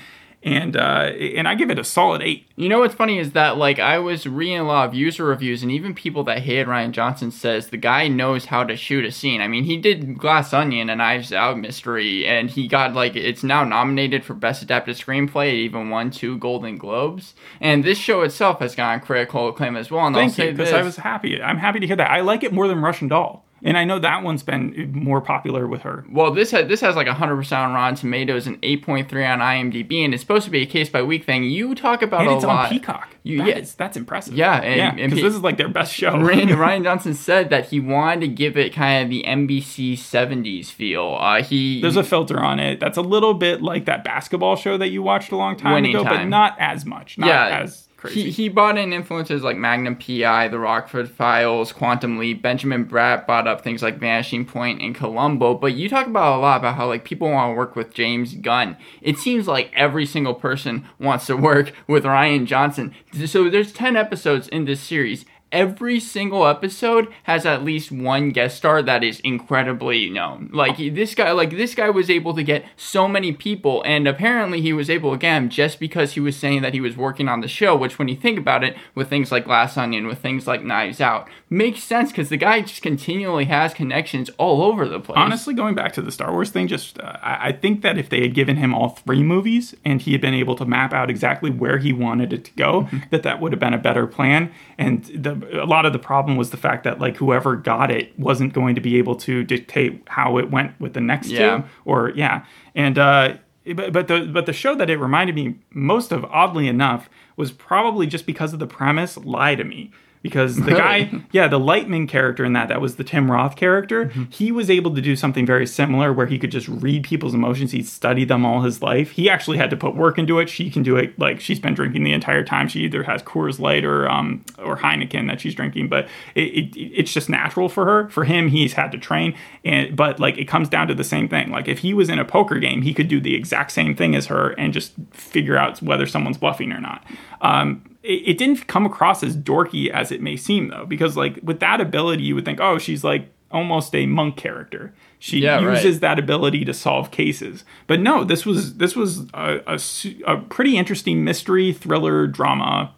and 0.47 0.77
uh 0.77 1.11
and 1.37 1.47
i 1.47 1.55
give 1.55 1.69
it 1.69 1.79
a 1.79 1.83
solid 1.83 2.21
eight 2.21 2.47
You 2.55 2.69
know 2.69 2.79
what's 2.79 2.95
funny 2.95 3.19
is 3.19 3.33
that 3.33 3.57
like 3.57 3.77
I 3.79 3.99
was 3.99 4.25
reading 4.25 4.57
a 4.59 4.63
lot 4.63 4.87
of 4.87 4.95
user 4.95 5.25
reviews 5.25 5.61
and 5.61 5.71
even 5.71 5.93
people 5.93 6.23
that 6.23 6.39
hate 6.39 6.65
Rian 6.65 6.91
Johnson 6.91 7.29
says 7.29 7.67
the 7.67 7.77
guy 7.77 8.07
knows 8.07 8.45
how 8.45 8.63
to 8.63 8.75
shoot 8.75 9.05
a 9.05 9.11
scene. 9.11 9.41
I 9.41 9.47
mean, 9.47 9.65
he 9.65 9.77
did 9.77 10.17
Glass 10.17 10.53
Onion 10.53 10.89
and 10.89 10.97
Knives 10.97 11.31
Out 11.31 11.59
mystery 11.59 12.25
and 12.25 12.49
he 12.49 12.67
got 12.67 12.95
like 12.95 13.15
it's 13.15 13.43
now 13.43 13.63
nominated 13.63 14.25
for 14.25 14.33
best 14.33 14.63
adapted 14.63 14.95
screenplay. 14.95 15.49
It 15.49 15.65
even 15.67 15.91
won 15.91 16.09
two 16.09 16.39
Golden 16.39 16.77
Globes. 16.79 17.35
And 17.61 17.83
this 17.83 17.99
show 17.99 18.21
itself 18.23 18.59
has 18.59 18.75
gotten 18.75 19.01
critical 19.01 19.49
acclaim 19.49 19.75
as 19.75 19.91
well. 19.91 20.07
And 20.07 20.17
I'll 20.17 20.29
say 20.29 20.47
you 20.47 20.51
because 20.53 20.73
i 20.73 20.81
was 20.81 20.97
happy 20.97 21.41
i'm 21.41 21.57
happy 21.57 21.79
to 21.79 21.87
hear 21.87 21.95
that 21.95 22.09
i 22.11 22.21
like 22.21 22.43
it 22.43 22.51
more 22.53 22.67
than 22.67 22.81
russian 22.81 23.07
doll 23.07 23.45
and 23.63 23.77
i 23.77 23.83
know 23.83 23.99
that 23.99 24.23
one's 24.23 24.43
been 24.43 24.91
more 24.93 25.21
popular 25.21 25.67
with 25.67 25.81
her 25.81 26.05
Well, 26.11 26.31
this 26.31 26.51
has 26.51 26.67
this 26.67 26.81
has 26.81 26.95
like 26.95 27.07
100% 27.07 27.57
on 27.57 27.73
Rotten 27.73 27.95
Tomatoes 27.95 28.47
and 28.47 28.61
8.3 28.61 29.33
on 29.33 29.39
IMDb, 29.39 30.03
and 30.05 30.13
it's 30.13 30.21
supposed 30.21 30.45
to 30.45 30.51
be 30.51 30.61
a 30.61 30.65
case 30.65 30.89
by 30.89 31.01
week 31.01 31.23
thing. 31.25 31.43
You 31.43 31.73
talk 31.75 32.01
about 32.01 32.21
and 32.21 32.29
a 32.31 32.35
it's 32.35 32.45
lot. 32.45 32.65
on 32.65 32.69
peacock 32.71 33.15
You- 33.23 33.39
That 33.39 33.47
yeah. 33.47 33.57
is- 33.57 33.75
that's 33.75 33.97
impressive 33.97 34.33
Yeah, 34.35 34.61
and- 34.61 34.99
yeah 34.99 35.05
because 35.07 35.21
this 35.23 35.33
is 35.35 35.41
like 35.41 35.57
their 35.57 35.69
best 35.69 35.93
show 35.93 36.11
Rian, 36.27 36.47
Rian 36.63 36.83
Johnson 36.83 37.13
said 37.13 37.49
that 37.49 37.67
he 37.69 37.79
wanted 37.79 38.21
to 38.21 38.27
give 38.27 38.57
it 38.57 38.73
kind 38.73 39.03
of 39.03 39.09
the 39.09 39.23
NBC 39.27 39.93
70s 39.93 40.67
feel. 40.67 41.17
Uh, 41.19 41.41
he 41.43 41.81
There's 41.81 41.95
a 41.97 42.03
filter 42.03 42.39
on 42.39 42.59
it. 42.59 42.79
That's 42.79 42.97
a 42.97 43.01
little 43.01 43.33
bit 43.33 43.61
like 43.61 43.85
that 43.85 44.03
basketball 44.03 44.55
show 44.55 44.77
that 44.77 44.89
you 44.89 45.01
watched 45.03 45.31
a 45.31 45.35
long 45.37 45.55
time 45.57 45.83
ago, 45.85 46.03
but 46.03 46.25
not 46.25 46.55
as 46.59 46.85
much. 46.85 47.17
Not 47.17 47.27
Yeah, 47.27 47.59
as 47.63 47.86
crazy. 47.97 48.23
He, 48.23 48.31
he 48.31 48.49
brought 48.49 48.77
in 48.77 48.93
influences 48.93 49.43
like 49.43 49.57
Magnum 49.57 49.95
PI, 49.95 50.47
The 50.47 50.59
Rockford 50.59 51.09
Files, 51.09 51.71
Quantum 51.73 52.17
Leap. 52.17 52.41
Benjamin 52.41 52.85
Bratt 52.85 53.25
bought 53.27 53.47
up 53.47 53.61
things 53.61 53.81
like 53.81 53.99
Vanishing 53.99 54.45
Point 54.45 54.81
and 54.81 54.95
Columbo. 54.95 55.55
But 55.55 55.73
you 55.73 55.89
talk 55.89 56.07
about 56.07 56.37
a 56.37 56.39
lot 56.39 56.57
about 56.57 56.75
how 56.75 56.87
like 56.87 57.03
people 57.03 57.29
want 57.29 57.51
to 57.51 57.57
work 57.57 57.75
with 57.75 57.93
James 57.93 58.35
Gunn. 58.35 58.77
It 59.01 59.17
seems 59.17 59.47
like 59.47 59.71
every 59.75 60.05
single 60.05 60.35
person 60.35 60.87
wants 60.99 61.25
to 61.27 61.35
work 61.35 61.73
with 61.87 62.03
Rian 62.05 62.45
Johnson. 62.45 62.93
So 63.25 63.49
there's 63.49 63.73
ten 63.73 63.97
episodes 63.97 64.47
in 64.47 64.65
this 64.65 64.79
series. 64.79 65.25
Every 65.51 65.99
single 65.99 66.45
episode 66.45 67.07
has 67.23 67.45
at 67.45 67.63
least 67.63 67.91
one 67.91 68.31
guest 68.31 68.57
star 68.57 68.81
that 68.81 69.03
is 69.03 69.19
incredibly 69.21 70.09
known. 70.09 70.49
Like 70.53 70.77
this 70.77 71.15
guy, 71.15 71.31
like 71.31 71.51
this 71.51 71.73
guy 71.73 71.89
was 71.89 72.09
able 72.09 72.33
to 72.35 72.43
get 72.43 72.65
so 72.75 73.07
many 73.07 73.31
people, 73.31 73.81
and 73.85 74.07
apparently 74.07 74.61
he 74.61 74.73
was 74.73 74.89
able 74.89 75.13
again 75.13 75.49
just 75.49 75.79
because 75.79 76.13
he 76.13 76.19
was 76.19 76.35
saying 76.35 76.61
that 76.63 76.73
he 76.73 76.81
was 76.81 76.97
working 76.97 77.29
on 77.29 77.41
the 77.41 77.47
show. 77.47 77.75
Which, 77.75 77.97
when 77.97 78.07
you 78.07 78.15
think 78.15 78.37
about 78.37 78.63
it, 78.63 78.75
with 78.93 79.09
things 79.09 79.31
like 79.31 79.45
Glass 79.45 79.77
Onion, 79.77 80.07
with 80.07 80.19
things 80.19 80.47
like 80.47 80.63
Knives 80.63 80.99
Out, 80.99 81.29
makes 81.49 81.83
sense 81.83 82.11
because 82.11 82.29
the 82.29 82.37
guy 82.37 82.61
just 82.61 82.81
continually 82.81 83.45
has 83.45 83.73
connections 83.73 84.29
all 84.37 84.61
over 84.61 84.87
the 84.87 84.99
place. 84.99 85.17
Honestly, 85.17 85.53
going 85.53 85.75
back 85.75 85.93
to 85.93 86.01
the 86.01 86.11
Star 86.11 86.31
Wars 86.31 86.49
thing, 86.49 86.67
just 86.67 86.99
uh, 86.99 87.17
I, 87.21 87.51
think 87.51 87.81
that 87.81 87.97
if 87.97 88.09
they 88.09 88.21
had 88.21 88.33
given 88.33 88.57
him 88.57 88.73
all 88.73 88.89
three 88.89 89.23
movies 89.23 89.75
and 89.85 90.01
he 90.01 90.11
had 90.11 90.21
been 90.21 90.33
able 90.33 90.55
to 90.55 90.65
map 90.65 90.93
out 90.93 91.09
exactly 91.09 91.49
where 91.49 91.77
he 91.77 91.93
wanted 91.93 92.33
it 92.33 92.45
to 92.45 92.51
go, 92.53 92.89
that 93.11 93.23
that 93.23 93.39
would 93.39 93.51
have 93.51 93.59
been 93.59 93.73
a 93.73 93.77
better 93.77 94.07
plan. 94.07 94.51
And 94.77 95.05
the, 95.05 95.35
a 95.53 95.65
lot 95.65 95.85
of 95.85 95.93
the 95.93 95.99
problem 95.99 96.37
was 96.37 96.49
the 96.51 96.57
fact 96.57 96.83
that 96.83 96.99
like 96.99 97.17
whoever 97.17 97.55
got 97.55 97.89
it 97.91 98.17
wasn't 98.19 98.53
going 98.53 98.75
to 98.75 98.81
be 98.81 98.97
able 98.97 99.15
to 99.15 99.43
dictate 99.43 100.01
how 100.07 100.37
it 100.37 100.49
went 100.51 100.79
with 100.79 100.93
the 100.93 101.01
next 101.01 101.29
Yeah. 101.29 101.57
two, 101.59 101.63
or 101.85 102.11
yeah, 102.15 102.45
and. 102.75 102.97
uh 102.97 103.37
but, 103.75 103.91
but 103.91 104.07
the 104.07 104.21
but 104.31 104.45
the 104.45 104.53
show 104.53 104.75
that 104.75 104.89
it 104.89 104.95
reminded 104.97 105.35
me 105.35 105.55
most 105.71 106.13
of, 106.13 106.23
oddly 106.23 106.69
enough, 106.69 107.09
was 107.35 107.51
probably 107.51 108.07
just 108.07 108.25
because 108.25 108.53
of 108.53 108.59
the 108.59 108.65
premise. 108.65 109.17
Lie 109.17 109.55
to 109.55 109.65
me, 109.65 109.91
because 110.27 110.57
the 110.57 110.71
guy, 110.71 111.09
yeah, 111.31 111.47
the 111.47 111.59
Lightman 111.59 112.07
character 112.07 112.43
in 112.43 112.53
that, 112.53 112.67
that 112.67 112.81
was 112.81 112.97
the 112.97 113.03
Tim 113.03 113.31
Roth 113.31 113.55
character. 113.55 114.05
Mm-hmm. 114.05 114.23
He 114.29 114.51
was 114.51 114.69
able 114.69 114.93
to 114.93 115.01
do 115.01 115.15
something 115.15 115.45
very 115.45 115.65
similar 115.65 116.11
where 116.11 116.27
he 116.27 116.37
could 116.37 116.51
just 116.51 116.67
read 116.67 117.03
people's 117.03 117.33
emotions. 117.33 117.71
He'd 117.71 117.87
study 117.87 118.25
them 118.25 118.45
all 118.45 118.61
his 118.61 118.81
life. 118.81 119.11
He 119.11 119.29
actually 119.29 119.57
had 119.57 119.69
to 119.69 119.77
put 119.77 119.95
work 119.95 120.17
into 120.17 120.39
it. 120.39 120.49
She 120.49 120.69
can 120.69 120.83
do 120.83 120.97
it 120.97 121.17
like 121.17 121.39
she's 121.39 121.59
been 121.59 121.73
drinking 121.73 122.03
the 122.03 122.13
entire 122.13 122.43
time. 122.43 122.67
She 122.67 122.81
either 122.81 123.03
has 123.03 123.23
Coors 123.23 123.59
Light 123.59 123.85
or 123.85 124.09
um 124.09 124.43
or 124.57 124.77
Heineken 124.77 125.27
that 125.27 125.39
she's 125.39 125.55
drinking, 125.55 125.87
but 125.87 126.07
it, 126.35 126.41
it 126.41 126.77
it's 126.77 127.13
just 127.13 127.29
natural 127.29 127.69
for 127.69 127.85
her. 127.85 128.09
For 128.09 128.25
him, 128.25 128.49
he's 128.49 128.73
had 128.73 128.91
to 128.91 128.97
train, 128.97 129.35
and 129.63 129.95
but 129.95 130.19
like 130.19 130.37
it 130.37 130.45
comes 130.45 130.69
down 130.69 130.87
to 130.87 130.95
the 130.95 131.03
same 131.03 131.27
thing. 131.27 131.51
Like 131.51 131.67
if 131.67 131.79
he 131.79 131.93
was 131.93 132.09
in 132.09 132.19
a 132.19 132.25
poker 132.25 132.59
game, 132.59 132.81
he 132.81 132.93
could 132.93 133.07
do 133.07 133.19
the 133.19 133.35
exact 133.35 133.71
same 133.71 133.95
thing 133.95 134.15
as 134.15 134.27
her 134.27 134.49
and 134.51 134.73
just 134.73 134.93
figure 135.11 135.57
out 135.57 135.81
whether 135.81 136.05
someone's 136.05 136.37
bluffing 136.37 136.71
or 136.71 136.79
not. 136.79 137.03
Um, 137.41 137.83
it, 138.07 138.31
it 138.31 138.37
didn't 138.37 138.67
come 138.67 138.85
across 138.85 139.23
as 139.23 139.35
dorky 139.35 139.89
as 139.89 140.11
it 140.11 140.21
may 140.21 140.35
seem 140.37 140.69
though, 140.69 140.85
because 140.85 141.17
like 141.17 141.39
with 141.43 141.59
that 141.59 141.81
ability, 141.81 142.23
you 142.23 142.35
would 142.35 142.45
think, 142.45 142.59
oh, 142.59 142.77
she's 142.77 143.03
like 143.03 143.29
almost 143.51 143.93
a 143.95 144.05
monk 144.05 144.35
character. 144.37 144.93
She 145.19 145.39
Yeah, 145.39 145.63
right. 145.63 145.75
uses 145.75 145.99
that 146.01 146.19
ability 146.19 146.65
to 146.65 146.73
solve 146.73 147.11
cases. 147.11 147.63
But 147.87 147.99
no, 148.01 148.23
this 148.23 148.45
was 148.45 148.75
this 148.77 148.95
was 148.95 149.25
a, 149.33 149.59
a 149.67 149.79
a 150.25 150.37
pretty 150.37 150.77
interesting 150.77 151.23
mystery 151.23 151.73
thriller 151.73 152.27
drama 152.27 152.93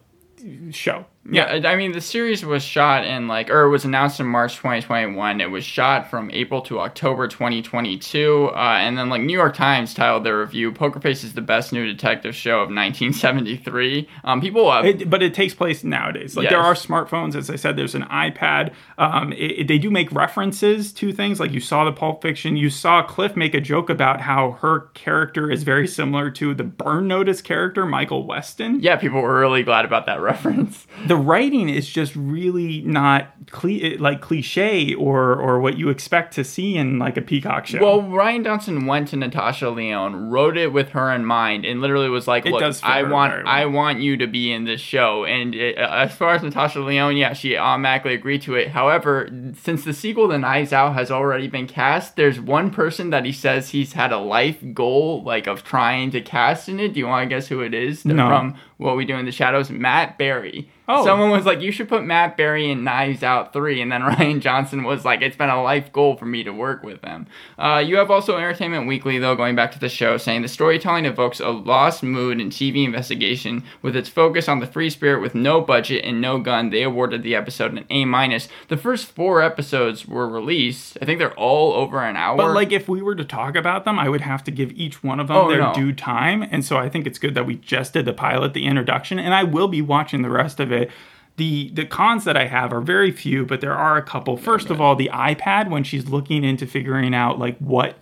show. 0.71 1.05
Yeah, 1.31 1.61
I 1.65 1.75
mean 1.75 1.91
the 1.91 2.01
series 2.01 2.43
was 2.45 2.63
shot 2.63 3.05
in 3.05 3.27
like, 3.27 3.49
or 3.49 3.63
it 3.63 3.69
was 3.69 3.85
announced 3.85 4.19
in 4.19 4.25
March 4.27 4.55
2021. 4.57 5.41
It 5.41 5.51
was 5.51 5.63
shot 5.63 6.09
from 6.09 6.29
April 6.31 6.61
to 6.63 6.79
October 6.79 7.27
2022, 7.27 8.51
uh, 8.53 8.57
and 8.57 8.97
then 8.97 9.09
like 9.09 9.21
New 9.21 9.33
York 9.37 9.55
Times 9.55 9.93
titled 9.93 10.23
their 10.23 10.39
review, 10.39 10.71
"Poker 10.71 10.99
Face 10.99 11.23
is 11.23 11.33
the 11.33 11.41
best 11.41 11.71
new 11.73 11.85
detective 11.85 12.35
show 12.35 12.61
of 12.61 12.69
1973." 12.69 14.07
Um, 14.23 14.41
people, 14.41 14.69
uh, 14.69 14.83
It, 14.83 15.09
but 15.09 15.21
it 15.21 15.33
takes 15.33 15.53
place 15.53 15.83
nowadays. 15.83 16.35
Like 16.35 16.43
Yes. 16.45 16.51
there 16.51 16.59
are 16.61 16.73
smartphones, 16.73 17.35
as 17.35 17.49
I 17.49 17.55
said. 17.55 17.75
There's 17.75 17.95
an 17.95 18.03
iPad. 18.05 18.71
Um, 18.97 19.33
it, 19.33 19.37
it- 19.61 19.67
they 19.67 19.77
do 19.77 19.91
make 19.91 20.11
references 20.11 20.91
to 20.93 21.11
things. 21.13 21.39
Like 21.39 21.51
you 21.51 21.59
saw 21.59 21.85
the 21.85 21.91
Pulp 21.91 22.21
Fiction. 22.21 22.57
You 22.57 22.69
saw 22.69 23.03
Cliff 23.03 23.35
make 23.35 23.53
a 23.53 23.61
joke 23.61 23.89
about 23.89 24.21
how 24.21 24.57
her 24.61 24.89
character 24.93 25.51
is 25.51 25.63
very 25.63 25.87
similar 25.87 26.31
to 26.31 26.53
the 26.55 26.63
Burn 26.63 27.07
Notice 27.07 27.41
character, 27.41 27.85
Michael 27.85 28.25
Weston. 28.25 28.79
yeah, 28.81 28.95
people 28.95 29.21
were 29.21 29.39
really 29.39 29.63
glad 29.63 29.85
about 29.85 30.05
that 30.07 30.21
reference. 30.29 30.87
The 31.07 31.15
writing 31.19 31.69
is 31.69 31.87
just 31.87 32.15
really 32.15 32.81
not 32.81 33.33
cli- 33.51 33.97
like 33.97 34.21
cliche 34.21 34.93
or 34.93 35.35
or 35.35 35.59
what 35.59 35.77
you 35.77 35.89
expect 35.89 36.33
to 36.35 36.43
see 36.43 36.77
in 36.77 36.99
like 36.99 37.17
a 37.17 37.21
Peacock 37.21 37.67
show. 37.67 37.79
Well, 37.79 38.01
Rian 38.01 38.43
Johnson 38.43 38.85
went 38.85 39.09
to 39.09 39.15
Natasha 39.15 39.69
Lyonne, 39.69 40.29
wrote 40.29 40.57
it 40.57 40.73
with 40.73 40.89
her 40.89 41.11
in 41.11 41.25
mind, 41.25 41.65
and 41.65 41.81
literally 41.81 42.09
was 42.09 42.27
like, 42.27 42.45
"Look, 42.45 42.61
I 42.83 43.03
want, 43.03 43.33
well. 43.33 43.43
I 43.45 43.65
want 43.65 43.99
you 43.99 44.17
to 44.17 44.27
be 44.27 44.51
in 44.51 44.65
this 44.65 44.81
show." 44.81 45.25
And 45.25 45.55
it, 45.55 45.77
uh, 45.77 45.89
as 45.89 46.13
far 46.13 46.35
as 46.35 46.43
Natasha 46.43 46.79
Lyonne, 46.79 47.17
yeah, 47.17 47.33
she 47.33 47.57
automatically 47.57 48.13
agreed 48.13 48.41
to 48.43 48.55
it. 48.55 48.69
However, 48.69 49.29
since 49.61 49.83
the 49.83 49.93
sequel 49.93 50.29
to 50.29 50.37
Knives 50.37 50.73
Out 50.73 50.93
has 50.93 51.11
already 51.11 51.47
been 51.47 51.67
cast, 51.67 52.15
there's 52.15 52.39
one 52.39 52.71
person 52.71 53.09
that 53.09 53.25
he 53.25 53.31
says 53.31 53.69
he's 53.69 53.93
had 53.93 54.11
a 54.11 54.19
life 54.19 54.63
goal 54.73 55.23
like 55.23 55.47
of 55.47 55.63
trying 55.63 56.11
to 56.11 56.21
cast 56.21 56.69
in 56.69 56.79
it. 56.79 56.93
Do 56.93 56.99
you 56.99 57.07
want 57.07 57.29
to 57.29 57.35
guess 57.35 57.47
who 57.47 57.61
it 57.61 57.73
is? 57.73 58.05
No. 58.05 58.27
From 58.27 58.55
What 58.79 58.95
We 58.97 59.05
Do 59.05 59.15
in 59.17 59.25
the 59.25 59.31
Shadows, 59.31 59.69
Matt 59.69 60.17
Berry. 60.17 60.69
Oh. 60.87 61.05
Someone 61.05 61.29
was 61.29 61.45
like, 61.45 61.61
"You 61.61 61.71
should 61.71 61.87
put 61.87 62.03
Matt 62.03 62.35
Berry 62.35 62.71
in 62.71 62.83
Knives 62.83 63.21
Out 63.21 63.53
3, 63.53 63.79
and 63.81 63.91
then 63.91 64.01
Rian 64.09 64.39
Johnson 64.39 64.83
was 64.83 65.05
like, 65.05 65.21
it's 65.21 65.35
been 65.35 65.49
a 65.49 65.61
life 65.61 65.93
goal 65.93 66.15
for 66.15 66.25
me 66.25 66.43
to 66.43 66.49
work 66.51 66.81
with 66.81 67.01
them. 67.01 67.27
Uh, 67.59 67.83
you 67.85 67.97
have 67.97 68.09
also 68.09 68.37
Entertainment 68.37 68.87
Weekly, 68.87 69.19
though, 69.19 69.35
going 69.35 69.55
back 69.55 69.71
to 69.73 69.79
the 69.79 69.87
show, 69.89 70.17
saying 70.17 70.41
the 70.41 70.47
storytelling 70.47 71.05
evokes 71.05 71.39
a 71.39 71.49
lost 71.49 72.01
mood 72.01 72.41
in 72.41 72.49
TV 72.49 72.85
investigation 72.85 73.63
with 73.83 73.95
its 73.95 74.09
focus 74.09 74.47
on 74.49 74.61
the 74.61 74.65
free 74.65 74.89
spirit 74.89 75.21
with 75.21 75.35
no 75.35 75.61
budget 75.61 76.03
and 76.03 76.21
no 76.21 76.39
gun. 76.39 76.71
They 76.71 76.81
awarded 76.81 77.21
the 77.21 77.35
episode 77.35 77.73
an 77.73 77.85
A 77.91 78.05
minus. 78.05 78.47
The 78.69 78.77
first 78.77 79.11
four 79.11 79.43
episodes 79.43 80.07
were 80.07 80.27
released. 80.27 80.97
I 81.01 81.05
think 81.05 81.19
they're 81.19 81.37
all 81.37 81.73
over 81.73 82.01
an 82.01 82.15
hour. 82.15 82.37
But 82.37 82.55
like, 82.55 82.71
if 82.71 82.89
we 82.89 83.01
were 83.03 83.15
to 83.15 83.25
talk 83.25 83.55
about 83.55 83.85
them, 83.85 83.99
I 83.99 84.09
would 84.09 84.21
have 84.21 84.43
to 84.45 84.51
give 84.51 84.71
each 84.71 85.03
one 85.03 85.19
of 85.19 85.27
them 85.27 85.37
Oh, 85.37 85.49
their 85.49 85.59
no. 85.59 85.73
due 85.73 85.93
time, 85.93 86.41
and 86.41 86.65
so 86.65 86.77
I 86.77 86.89
think 86.89 87.05
it's 87.05 87.19
good 87.19 87.35
that 87.35 87.45
we 87.45 87.55
just 87.55 87.93
did 87.93 88.05
the 88.05 88.13
pilot, 88.13 88.53
the 88.53 88.65
introduction, 88.69 89.19
and 89.19 89.33
I 89.33 89.43
will 89.43 89.67
be 89.67 89.81
watching 89.81 90.21
the 90.21 90.29
rest 90.29 90.59
of 90.59 90.71
it. 90.71 90.89
The 91.37 91.69
the 91.73 91.85
cons 91.85 92.25
that 92.25 92.37
I 92.37 92.47
have 92.47 92.73
are 92.73 92.81
very 92.81 93.11
few, 93.11 93.45
but 93.45 93.61
there 93.61 93.73
are 93.75 93.97
a 93.97 94.03
couple. 94.03 94.37
First 94.37 94.69
of 94.69 94.79
all, 94.81 94.95
the 94.95 95.09
iPad 95.13 95.69
when 95.69 95.83
she's 95.83 96.07
looking 96.07 96.43
into 96.43 96.67
figuring 96.67 97.15
out 97.15 97.39
like 97.39 97.57
what 97.59 97.97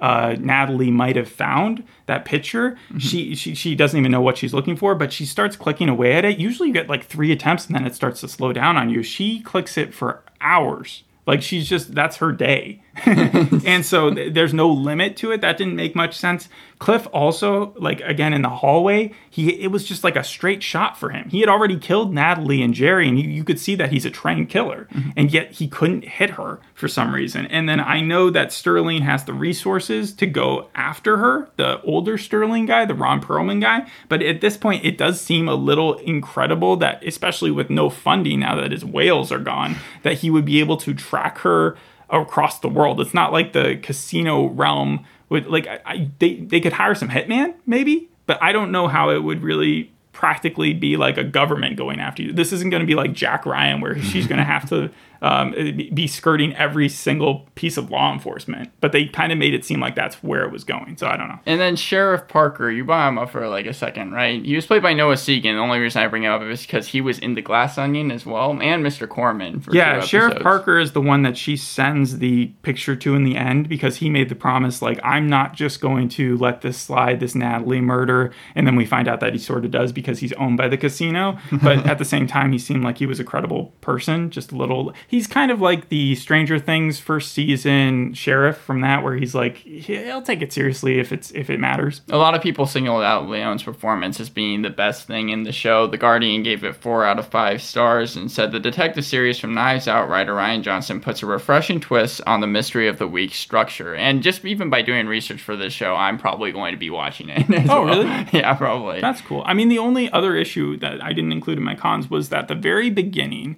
uh, 0.00 0.36
Natalie 0.38 0.90
might 0.90 1.16
have 1.16 1.28
found 1.28 1.82
that 2.06 2.24
picture. 2.24 2.78
She, 2.98 3.34
she 3.34 3.54
she 3.54 3.74
doesn't 3.74 3.98
even 3.98 4.12
know 4.12 4.20
what 4.20 4.38
she's 4.38 4.54
looking 4.54 4.76
for, 4.76 4.94
but 4.94 5.12
she 5.12 5.26
starts 5.26 5.56
clicking 5.56 5.88
away 5.88 6.12
at 6.12 6.24
it. 6.24 6.38
Usually, 6.38 6.68
you 6.68 6.74
get 6.74 6.88
like 6.88 7.04
three 7.04 7.32
attempts, 7.32 7.66
and 7.66 7.74
then 7.74 7.86
it 7.86 7.94
starts 7.94 8.20
to 8.20 8.28
slow 8.28 8.52
down 8.52 8.76
on 8.76 8.90
you. 8.90 9.02
She 9.02 9.40
clicks 9.40 9.76
it 9.76 9.92
for 9.92 10.22
hours. 10.40 11.02
Like 11.26 11.42
she's 11.42 11.68
just 11.68 11.94
that's 11.94 12.16
her 12.18 12.32
day, 12.32 12.82
and 13.66 13.84
so 13.84 14.12
th- 14.12 14.34
there's 14.34 14.54
no 14.54 14.68
limit 14.68 15.16
to 15.18 15.32
it. 15.32 15.40
That 15.40 15.58
didn't 15.58 15.76
make 15.76 15.94
much 15.94 16.16
sense. 16.16 16.48
Cliff 16.78 17.08
also 17.12 17.74
like 17.76 18.00
again 18.02 18.32
in 18.32 18.42
the 18.42 18.48
hallway, 18.48 19.12
he 19.28 19.60
it 19.60 19.68
was 19.68 19.84
just 19.84 20.04
like 20.04 20.16
a 20.16 20.22
straight 20.22 20.62
shot 20.62 20.96
for 20.96 21.10
him. 21.10 21.28
He 21.28 21.40
had 21.40 21.48
already 21.48 21.76
killed 21.76 22.14
Natalie 22.14 22.62
and 22.62 22.72
Jerry, 22.72 23.08
and 23.08 23.18
you, 23.18 23.28
you 23.28 23.42
could 23.42 23.58
see 23.58 23.74
that 23.74 23.90
he's 23.90 24.04
a 24.04 24.10
trained 24.10 24.48
killer, 24.48 24.86
mm-hmm. 24.92 25.10
and 25.16 25.32
yet 25.32 25.52
he 25.52 25.66
couldn't 25.66 26.04
hit 26.04 26.30
her 26.30 26.60
for 26.74 26.86
some 26.86 27.12
reason. 27.12 27.46
And 27.46 27.68
then 27.68 27.80
I 27.80 28.00
know 28.00 28.30
that 28.30 28.52
Sterling 28.52 29.02
has 29.02 29.24
the 29.24 29.32
resources 29.32 30.12
to 30.14 30.26
go 30.26 30.68
after 30.74 31.16
her, 31.16 31.48
the 31.56 31.82
older 31.82 32.16
Sterling 32.16 32.66
guy, 32.66 32.84
the 32.84 32.94
Ron 32.94 33.20
Perlman 33.20 33.60
guy. 33.60 33.90
But 34.08 34.22
at 34.22 34.40
this 34.40 34.56
point, 34.56 34.84
it 34.84 34.96
does 34.96 35.20
seem 35.20 35.48
a 35.48 35.54
little 35.54 35.94
incredible 35.94 36.76
that, 36.76 37.04
especially 37.04 37.50
with 37.50 37.70
no 37.70 37.90
funding 37.90 38.40
now 38.40 38.54
that 38.54 38.70
his 38.70 38.84
whales 38.84 39.32
are 39.32 39.38
gone, 39.40 39.76
that 40.02 40.18
he 40.18 40.30
would 40.30 40.44
be 40.44 40.60
able 40.60 40.76
to 40.78 40.94
track 40.94 41.38
her 41.38 41.76
across 42.10 42.60
the 42.60 42.68
world. 42.68 43.00
It's 43.00 43.14
not 43.14 43.32
like 43.32 43.52
the 43.52 43.78
casino 43.82 44.46
realm 44.46 45.04
would 45.28 45.46
like 45.46 45.66
I, 45.66 45.80
I, 45.84 46.10
they 46.18 46.36
they 46.36 46.60
could 46.60 46.72
hire 46.72 46.94
some 46.94 47.08
hitman 47.08 47.54
maybe, 47.66 48.08
but 48.26 48.42
I 48.42 48.52
don't 48.52 48.72
know 48.72 48.88
how 48.88 49.10
it 49.10 49.22
would 49.22 49.42
really 49.42 49.92
practically 50.12 50.72
be 50.72 50.96
like 50.96 51.16
a 51.16 51.22
government 51.22 51.76
going 51.76 52.00
after 52.00 52.22
you. 52.22 52.32
This 52.32 52.52
isn't 52.52 52.70
going 52.70 52.80
to 52.80 52.86
be 52.86 52.96
like 52.96 53.12
Jack 53.12 53.46
Ryan 53.46 53.80
where 53.80 53.96
she's 54.02 54.26
going 54.26 54.38
to 54.38 54.44
have 54.44 54.68
to 54.70 54.90
um, 55.22 55.52
be 55.94 56.06
skirting 56.06 56.54
every 56.54 56.88
single 56.88 57.46
piece 57.54 57.76
of 57.76 57.90
law 57.90 58.12
enforcement. 58.12 58.70
But 58.80 58.92
they 58.92 59.06
kind 59.06 59.32
of 59.32 59.38
made 59.38 59.54
it 59.54 59.64
seem 59.64 59.80
like 59.80 59.94
that's 59.94 60.22
where 60.22 60.44
it 60.44 60.52
was 60.52 60.64
going. 60.64 60.96
So 60.96 61.06
I 61.06 61.16
don't 61.16 61.28
know. 61.28 61.38
And 61.46 61.60
then 61.60 61.76
Sheriff 61.76 62.28
Parker, 62.28 62.70
you 62.70 62.84
brought 62.84 63.08
him 63.08 63.18
up 63.18 63.30
for 63.30 63.48
like 63.48 63.66
a 63.66 63.74
second, 63.74 64.12
right? 64.12 64.44
He 64.44 64.54
was 64.54 64.66
played 64.66 64.82
by 64.82 64.92
Noah 64.92 65.14
Segan. 65.14 65.42
The 65.42 65.58
only 65.58 65.78
reason 65.78 66.02
I 66.02 66.08
bring 66.08 66.24
him 66.24 66.32
up 66.32 66.42
is 66.42 66.62
because 66.62 66.88
he 66.88 67.00
was 67.00 67.18
in 67.18 67.34
The 67.34 67.42
Glass 67.42 67.78
Onion 67.78 68.10
as 68.10 68.24
well, 68.24 68.50
and 68.50 68.84
Mr. 68.84 69.08
Corman. 69.08 69.60
For 69.60 69.74
Yeah, 69.74 70.00
Sheriff. 70.00 70.42
Parker 70.42 70.78
is 70.78 70.92
the 70.92 71.00
one 71.00 71.22
that 71.22 71.36
she 71.36 71.56
sends 71.56 72.18
the 72.18 72.46
picture 72.62 72.96
to 72.96 73.14
in 73.14 73.24
the 73.24 73.36
end 73.36 73.68
because 73.68 73.96
he 73.96 74.10
made 74.10 74.28
the 74.28 74.34
promise, 74.34 74.82
like, 74.82 75.00
I'm 75.02 75.28
not 75.28 75.54
just 75.54 75.80
going 75.80 76.08
to 76.10 76.36
let 76.38 76.60
this 76.60 76.78
slide, 76.78 77.20
this 77.20 77.34
Natalie 77.34 77.80
murder. 77.80 78.32
And 78.54 78.66
then 78.66 78.76
we 78.76 78.86
find 78.86 79.08
out 79.08 79.20
that 79.20 79.32
he 79.32 79.38
sort 79.38 79.64
of 79.64 79.70
does 79.70 79.92
because 79.92 80.20
he's 80.20 80.32
owned 80.34 80.56
by 80.56 80.68
the 80.68 80.76
casino. 80.76 81.38
But 81.60 81.86
at 81.86 81.98
the 81.98 82.04
same 82.04 82.26
time, 82.26 82.52
he 82.52 82.58
seemed 82.58 82.84
like 82.84 82.98
he 82.98 83.06
was 83.06 83.18
a 83.18 83.24
credible 83.24 83.72
person, 83.80 84.30
just 84.30 84.52
a 84.52 84.56
little. 84.56 84.94
He's 85.08 85.26
kind 85.26 85.50
of 85.50 85.58
like 85.58 85.88
the 85.88 86.14
Stranger 86.16 86.58
Things 86.58 87.00
first 87.00 87.32
season 87.32 88.12
sheriff 88.12 88.58
from 88.58 88.82
that, 88.82 89.02
where 89.02 89.16
he's 89.16 89.34
like, 89.34 89.56
he'll 89.56 90.20
take 90.20 90.42
it 90.42 90.52
seriously 90.52 90.98
if 91.00 91.12
it's 91.12 91.30
if 91.30 91.48
it 91.48 91.58
matters. 91.58 92.02
A 92.10 92.18
lot 92.18 92.34
of 92.34 92.42
people 92.42 92.66
singled 92.66 93.02
out 93.02 93.24
Lyonne's 93.26 93.62
performance 93.62 94.20
as 94.20 94.28
being 94.28 94.60
the 94.60 94.68
best 94.68 95.06
thing 95.06 95.30
in 95.30 95.44
the 95.44 95.50
show. 95.52 95.86
The 95.86 95.96
Guardian 95.96 96.42
gave 96.42 96.62
it 96.62 96.76
four 96.76 97.06
out 97.06 97.18
of 97.18 97.26
five 97.26 97.62
stars 97.62 98.16
and 98.16 98.30
said 98.30 98.52
the 98.52 98.60
detective 98.60 99.06
series 99.06 99.38
from 99.38 99.54
Knives 99.54 99.88
Out 99.88 100.10
writer 100.10 100.34
Rian 100.34 100.60
Johnson 100.60 101.00
puts 101.00 101.22
a 101.22 101.26
refreshing 101.26 101.80
twist 101.80 102.20
on 102.26 102.42
the 102.42 102.46
mystery 102.46 102.86
of 102.86 102.98
the 102.98 103.08
week's 103.08 103.38
structure. 103.38 103.94
And 103.94 104.22
just 104.22 104.44
even 104.44 104.68
by 104.68 104.82
doing 104.82 105.06
research 105.06 105.40
for 105.40 105.56
this 105.56 105.72
show, 105.72 105.94
I'm 105.94 106.18
probably 106.18 106.52
going 106.52 106.72
to 106.72 106.78
be 106.78 106.90
watching 106.90 107.30
it. 107.30 107.46
Oh, 107.70 107.84
well. 107.84 108.04
really? 108.04 108.26
Yeah, 108.32 108.52
probably. 108.54 109.00
That's 109.00 109.22
cool. 109.22 109.42
I 109.46 109.54
mean, 109.54 109.68
the 109.70 109.78
only 109.78 110.10
other 110.12 110.36
issue 110.36 110.76
that 110.78 111.02
I 111.02 111.14
didn't 111.14 111.32
include 111.32 111.56
in 111.56 111.64
my 111.64 111.74
cons 111.74 112.10
was 112.10 112.28
that 112.28 112.48
the 112.48 112.54
very 112.54 112.90
beginning, 112.90 113.56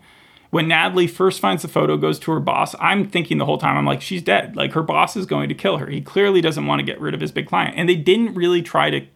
when 0.50 0.68
Natalie 0.68 1.06
first 1.06 1.40
finds 1.40 1.62
the 1.62 1.68
photo, 1.68 1.96
goes 1.96 2.18
to 2.20 2.32
her 2.32 2.40
boss, 2.40 2.74
I'm 2.80 3.08
thinking 3.08 3.38
the 3.38 3.46
whole 3.46 3.58
time, 3.58 3.76
I'm 3.76 3.86
like, 3.86 4.02
she's 4.02 4.22
dead. 4.22 4.56
Like, 4.56 4.72
her 4.72 4.82
boss 4.82 5.16
is 5.16 5.26
going 5.26 5.48
to 5.48 5.54
kill 5.54 5.78
her. 5.78 5.86
He 5.86 6.00
clearly 6.00 6.40
doesn't 6.40 6.66
want 6.66 6.80
to 6.80 6.84
get 6.84 7.00
rid 7.00 7.14
of 7.14 7.20
his 7.20 7.32
big 7.32 7.46
client. 7.46 7.74
And 7.76 7.88
they 7.88 7.96
didn't 7.96 8.34
really 8.34 8.62
try 8.62 8.90
to 8.90 9.06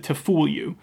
to 0.00 0.14
fool 0.14 0.48
you. 0.48 0.76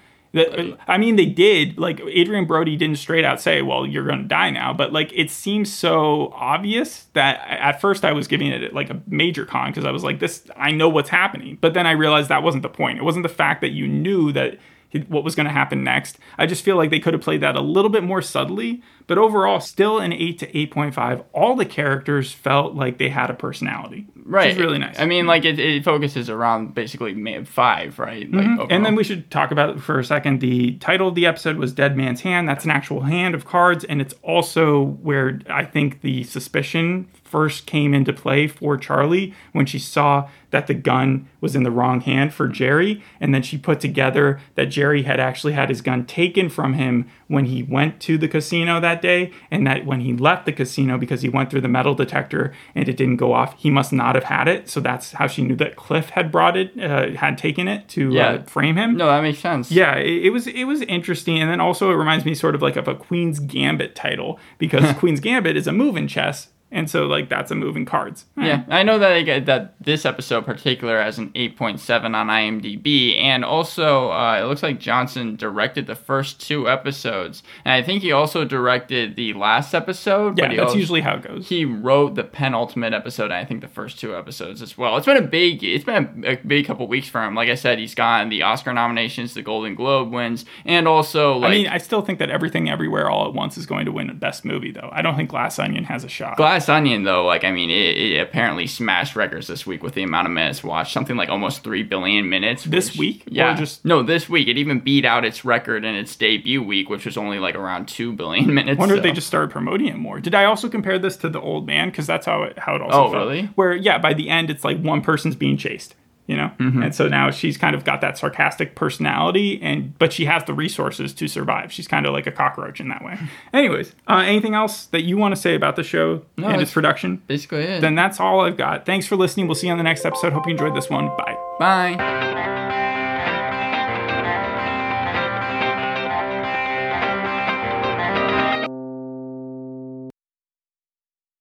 I 0.88 0.97
mean, 0.97 1.15
they 1.15 1.26
did. 1.26 1.78
Like 1.78 2.00
Adrien 2.00 2.45
Brody 2.45 2.76
didn't 2.76 2.97
straight 2.97 3.26
out 3.26 3.41
say, 3.41 3.62
"Well, 3.62 3.86
you're 3.86 4.06
going 4.06 4.21
to 4.21 4.28
die 4.28 4.50
now," 4.50 4.73
but 4.73 4.93
like 4.93 5.12
it 5.13 5.32
seems 5.32 5.71
so 5.71 6.32
obvious 6.36 7.06
that 7.13 7.41
at 7.47 7.82
first 7.82 8.06
I 8.06 8.12
was 8.12 8.28
giving 8.28 8.47
it 8.47 8.73
like 8.73 8.89
a 8.89 9.02
major 9.08 9.45
con 9.45 9.71
because 9.71 9.86
I 9.86 9.91
was 9.91 10.04
like, 10.04 10.19
"This, 10.19 10.47
I 10.56 10.71
know 10.71 10.89
what's 10.89 11.10
happening," 11.10 11.58
but 11.60 11.73
then 11.73 11.88
I 11.88 11.91
realized 11.91 12.30
that 12.30 12.43
wasn't 12.43 12.63
the 12.63 12.69
point. 12.69 13.00
It 13.00 13.04
wasn't 13.04 13.23
the 13.23 13.30
fact 13.30 13.62
that 13.62 13.69
you 13.71 13.88
knew 13.88 14.32
that 14.34 14.60
what 15.08 15.23
was 15.23 15.36
going 15.36 15.45
to 15.45 15.52
happen 15.52 15.84
next. 15.84 16.17
I 16.38 16.45
just 16.45 16.63
feel 16.63 16.76
like 16.76 16.89
they 16.89 17.00
could 17.00 17.13
have 17.13 17.21
played 17.21 17.41
that 17.41 17.56
a 17.56 17.62
little 17.62 17.89
bit 17.89 18.04
more 18.04 18.21
subtly, 18.21 18.82
but 19.08 19.17
overall, 19.17 19.60
still 19.60 20.00
an 20.00 20.13
eight 20.13 20.39
to 20.39 20.58
eight 20.58 20.72
point 20.72 20.93
five. 20.93 21.24
All 21.34 21.56
the 21.56 21.65
characters 21.65 22.32
felt 22.32 22.76
like 22.76 22.98
they 22.98 23.10
had 23.10 23.30
a 23.30 23.34
personality, 23.34 24.06
right. 24.24 24.48
Which 24.48 24.56
is 24.56 24.62
really 24.62 24.78
nice. 24.78 25.00
I 25.00 25.06
mean, 25.06 25.26
like, 25.26 25.46
it, 25.46 25.58
it 25.60 25.84
focuses 25.84 26.30
around 26.30 26.76
basically 26.76 27.43
five, 27.46 27.98
right? 28.00 28.30
Like, 28.32 28.46
mm-hmm. 28.46 28.67
And 28.70 28.86
then 28.86 28.96
we 28.96 29.04
should 29.04 29.32
talk 29.32 29.52
about 29.52 29.70
it 29.70 29.80
for 29.80 29.98
a 29.98 30.04
second. 30.04 30.41
The 30.41 30.74
title 30.78 31.08
of 31.08 31.15
the 31.15 31.26
episode 31.26 31.58
was 31.58 31.74
Dead 31.74 31.98
Man's 31.98 32.22
Hand. 32.22 32.48
That's 32.48 32.65
an 32.65 32.72
actual 32.72 33.02
hand 33.02 33.34
of 33.34 33.46
cards, 33.46 33.84
and 33.84 34.02
it's 34.02 34.13
also 34.22 34.84
where 34.84 35.39
I 35.50 35.65
think 35.65 36.02
the 36.02 36.24
suspicion 36.24 37.10
first 37.24 37.65
came 37.65 37.93
into 37.93 38.13
play 38.13 38.48
for 38.48 38.78
Charlie 38.78 39.34
when 39.52 39.65
she 39.65 39.80
saw 39.80 40.30
that 40.52 40.67
the 40.67 40.74
gun 40.74 41.28
was 41.41 41.58
in 41.58 41.63
the 41.63 41.72
wrong 41.72 42.00
hand 42.00 42.34
for 42.34 42.48
Jerry. 42.48 43.04
And 43.20 43.34
then 43.34 43.41
she 43.41 43.58
put 43.58 43.82
together 43.82 44.39
that 44.56 44.67
Jerry 44.67 45.04
had 45.04 45.20
actually 45.20 45.52
had 45.52 45.67
his 45.67 45.82
gun 45.82 46.06
taken 46.06 46.48
from 46.48 46.76
him 46.76 47.10
when 47.27 47.45
he 47.45 47.61
went 47.63 47.99
to 48.01 48.17
the 48.17 48.27
casino 48.27 48.79
that 48.79 49.01
day, 49.01 49.31
and 49.51 49.65
that 49.67 49.85
when 49.85 49.99
he 50.01 50.13
left 50.13 50.45
the 50.45 50.51
casino 50.53 50.97
because 50.97 51.21
he 51.21 51.29
went 51.29 51.49
through 51.49 51.61
the 51.61 51.67
metal 51.67 51.93
detector 51.93 52.53
and 52.73 52.87
it 52.87 52.95
didn't 52.97 53.17
go 53.17 53.33
off, 53.33 53.53
he 53.57 53.69
must 53.69 53.91
not 53.91 54.15
have 54.15 54.23
had 54.25 54.47
it. 54.47 54.69
So 54.69 54.79
that's 54.79 55.11
how 55.13 55.27
she 55.27 55.41
knew 55.41 55.55
that 55.57 55.75
Cliff 55.75 56.09
had 56.11 56.31
brought 56.31 56.55
it, 56.55 56.71
uh, 56.79 57.11
had 57.17 57.37
taken 57.37 57.67
it 57.67 57.87
to 57.89 58.11
Yeah. 58.11 58.27
uh, 58.29 58.43
frame 58.43 58.75
him. 58.77 58.95
no, 58.97 59.07
that 59.07 59.21
makes 59.21 59.39
sense. 59.39 59.71
Yeah, 59.71 59.95
it, 59.95 60.25
it 60.27 60.29
was 60.29 60.47
it 60.47 60.63
was 60.65 60.81
interesting, 60.83 61.39
and 61.39 61.49
then 61.51 61.59
also 61.59 61.91
it 61.91 61.95
reminds 61.95 62.23
me 62.25 62.33
sort 62.33 62.55
of 62.55 62.61
like 62.61 62.75
of 62.77 62.87
a 62.87 62.95
Queen's 62.95 63.39
Gambit 63.39 63.95
title 63.95 64.39
because 64.57 64.93
Queen's 64.97 65.19
Gambit 65.19 65.57
is 65.57 65.67
a 65.67 65.73
move 65.73 65.97
in 65.97 66.07
chess, 66.07 66.47
and 66.71 66.89
so 66.89 67.06
like 67.06 67.30
that's 67.30 67.51
a 67.51 67.56
move 67.56 67.75
in 67.77 67.86
cards. 67.86 68.25
Yeah, 68.38 68.63
I 68.69 68.84
know 68.84 68.99
that 68.99 69.12
I 69.12 69.21
get 69.23 69.45
that 69.45 69.75
this 69.80 70.06
episode 70.06 70.45
particular 70.45 71.01
has 71.01 71.17
an 71.17 71.30
8.7 71.32 72.15
on 72.15 72.27
IMDb, 72.27 73.17
and 73.21 73.43
also 73.45 74.12
uh, 74.12 74.39
it 74.41 74.45
looks 74.45 74.63
like 74.63 74.80
Johnson 74.80 75.36
directed 75.36 75.88
the 75.88 75.95
first 75.95 76.39
two 76.45 76.69
episodes, 76.69 77.43
and 77.65 77.73
I 77.73 77.82
think 77.82 78.01
he 78.03 78.12
also 78.12 78.45
directed 78.45 79.15
the 79.15 79.34
last 79.34 79.73
episode. 79.73 80.38
yeah, 80.38 80.47
that's 80.49 80.60
also- 80.62 80.77
usually 80.77 81.01
how 81.01 81.15
it 81.15 81.21
goes. 81.23 81.49
he 81.49 81.65
wrote 81.65 82.15
the 82.15 82.23
penultimate 82.23 82.93
episode, 82.93 83.25
and 83.25 83.34
I 83.36 83.45
think 83.45 83.62
the 83.62 83.67
first 83.67 83.99
two 83.99 84.15
episodes 84.15 84.62
as 84.62 84.77
well. 84.77 84.97
It's 84.97 85.06
been 85.06 85.17
a 85.17 85.21
big, 85.21 85.63
it's 85.63 85.84
been 85.86 86.23
a, 86.25 86.34
a 86.34 86.36
big 86.38 86.65
couple 86.65 86.88
weeks 86.88 87.08
for 87.08 87.23
him. 87.23 87.36
Like 87.36 87.49
I 87.49 87.56
said, 87.56 87.80
he's 87.80 87.95
gotten 87.95 88.30
the 88.30 88.43
Oscar 88.43 88.73
nominations, 88.73 89.34
the 89.34 89.41
Golden 89.41 89.75
Globe 89.75 90.12
wins, 90.12 90.45
and 90.65 90.88
also 90.88 91.38
like 91.38 91.49
I 91.49 91.53
mean, 91.53 91.67
I 91.67 91.77
still 91.77 92.01
think 92.01 92.19
that 92.19 92.30
Everything 92.30 92.69
Everywhere 92.69 93.10
All 93.10 93.27
at 93.27 93.34
Once 93.34 93.58
is 93.58 93.65
going 93.65 93.86
to 93.86 93.91
win 93.91 94.08
the 94.08 94.13
Best 94.13 94.43
Movie, 94.45 94.71
though. 94.71 94.89
I 94.91 95.01
don't 95.01 95.15
think 95.15 95.30
Glass 95.30 95.60
Onion 95.60 95.84
has 95.86 96.03
a 96.03 96.10
shot. 96.10 96.38
Glass 96.38 96.57
Onion, 96.70 97.04
though, 97.04 97.26
like 97.26 97.43
I 97.43 97.52
mean, 97.52 97.70
it, 97.70 97.98
it 97.98 98.20
apparently 98.22 98.67
smashed 98.67 99.15
records 99.15 99.48
this 99.48 99.65
week 99.65 99.84
with 99.84 99.93
the 99.93 100.04
amount 100.04 100.28
of 100.28 100.34
minutes 100.34 100.63
watched, 100.63 100.93
something 100.93 101.15
like 101.15 101.30
almost 101.30 101.63
three 101.63 101.84
billion 101.84 102.30
minutes. 102.30 102.63
This 102.63 102.91
which- 102.91 103.00
week? 103.00 103.22
Or 103.28 103.30
yeah, 103.32 103.56
just- 103.56 103.84
no, 103.86 104.04
this 104.04 104.28
week. 104.28 104.48
It 104.48 104.58
even 104.58 104.80
beat 104.80 105.06
out 105.06 105.24
its 105.26 105.46
record 105.46 105.86
in 105.86 105.96
its 105.96 106.15
debut 106.15 106.62
week, 106.63 106.89
which 106.89 107.06
was 107.06 107.17
only 107.17 107.39
like 107.39 107.56
around 107.56 107.88
two 107.88 108.12
billion 108.13 108.54
minutes. 108.54 108.78
I 108.78 108.80
wonder 108.80 108.96
if 108.96 109.04
they 109.04 109.12
just 109.12 109.28
started 109.28 109.52
promoting 109.52 109.88
it 109.88 109.98
more. 109.98 110.20
Did 110.20 110.36
I 110.36 110.46
also 110.46 110.67
compare 110.70 111.00
this 111.00 111.17
to 111.17 111.30
The 111.30 111.39
Old 111.41 111.65
Man? 111.67 111.89
Because 111.89 112.08
that's 112.08 112.26
how 112.26 112.43
it 112.43 112.58
how 112.60 112.76
it 112.76 112.82
also 112.82 112.98
Oh, 113.08 113.12
felt. 113.12 113.28
really? 113.28 113.43
Where 113.56 113.76
yeah, 113.76 113.98
by 113.98 114.13
the 114.13 114.30
end 114.30 114.50
it's 114.50 114.63
like 114.63 114.80
one 114.82 115.02
person's 115.02 115.36
being 115.36 115.58
chased, 115.58 115.96
you 116.27 116.35
know, 116.37 116.51
Mm-hmm. 116.59 116.83
and 116.83 116.93
so 116.95 117.07
now 117.07 117.31
she's 117.31 117.57
kind 117.57 117.75
of 117.75 117.83
got 117.83 118.01
that 118.01 118.17
sarcastic 118.17 118.75
personality, 118.75 119.59
and 119.61 119.97
but 119.97 120.13
she 120.13 120.25
has 120.25 120.43
the 120.43 120.53
resources 120.53 121.13
to 121.13 121.27
survive. 121.27 121.71
She's 121.71 121.87
kind 121.87 122.05
of 122.05 122.13
like 122.13 122.27
a 122.27 122.31
cockroach 122.31 122.79
in 122.79 122.89
that 122.89 123.03
way. 123.03 123.17
Anyways, 123.53 123.95
uh, 124.07 124.23
anything 124.25 124.53
else 124.53 124.85
that 124.87 125.03
you 125.03 125.17
want 125.17 125.33
to 125.35 125.41
say 125.41 125.55
about 125.55 125.75
the 125.77 125.83
show 125.83 126.23
and 126.37 126.45
its 126.47 126.53
it's- 126.55 126.73
production? 126.73 127.21
basically 127.27 127.63
it. 127.63 127.81
Then 127.81 127.95
that's 127.95 128.19
all 128.19 128.41
I've 128.41 128.57
got. 128.57 128.85
Thanks 128.85 129.07
for 129.07 129.15
listening. 129.15 129.47
We'll 129.47 129.55
see 129.55 129.67
you 129.67 129.71
on 129.71 129.77
the 129.77 129.83
next 129.83 130.05
episode. 130.05 130.33
Hope 130.33 130.45
you 130.45 130.51
enjoyed 130.51 130.75
this 130.75 130.89
one. 130.89 131.07
Bye. 131.17 131.37
Bye. 131.59 132.66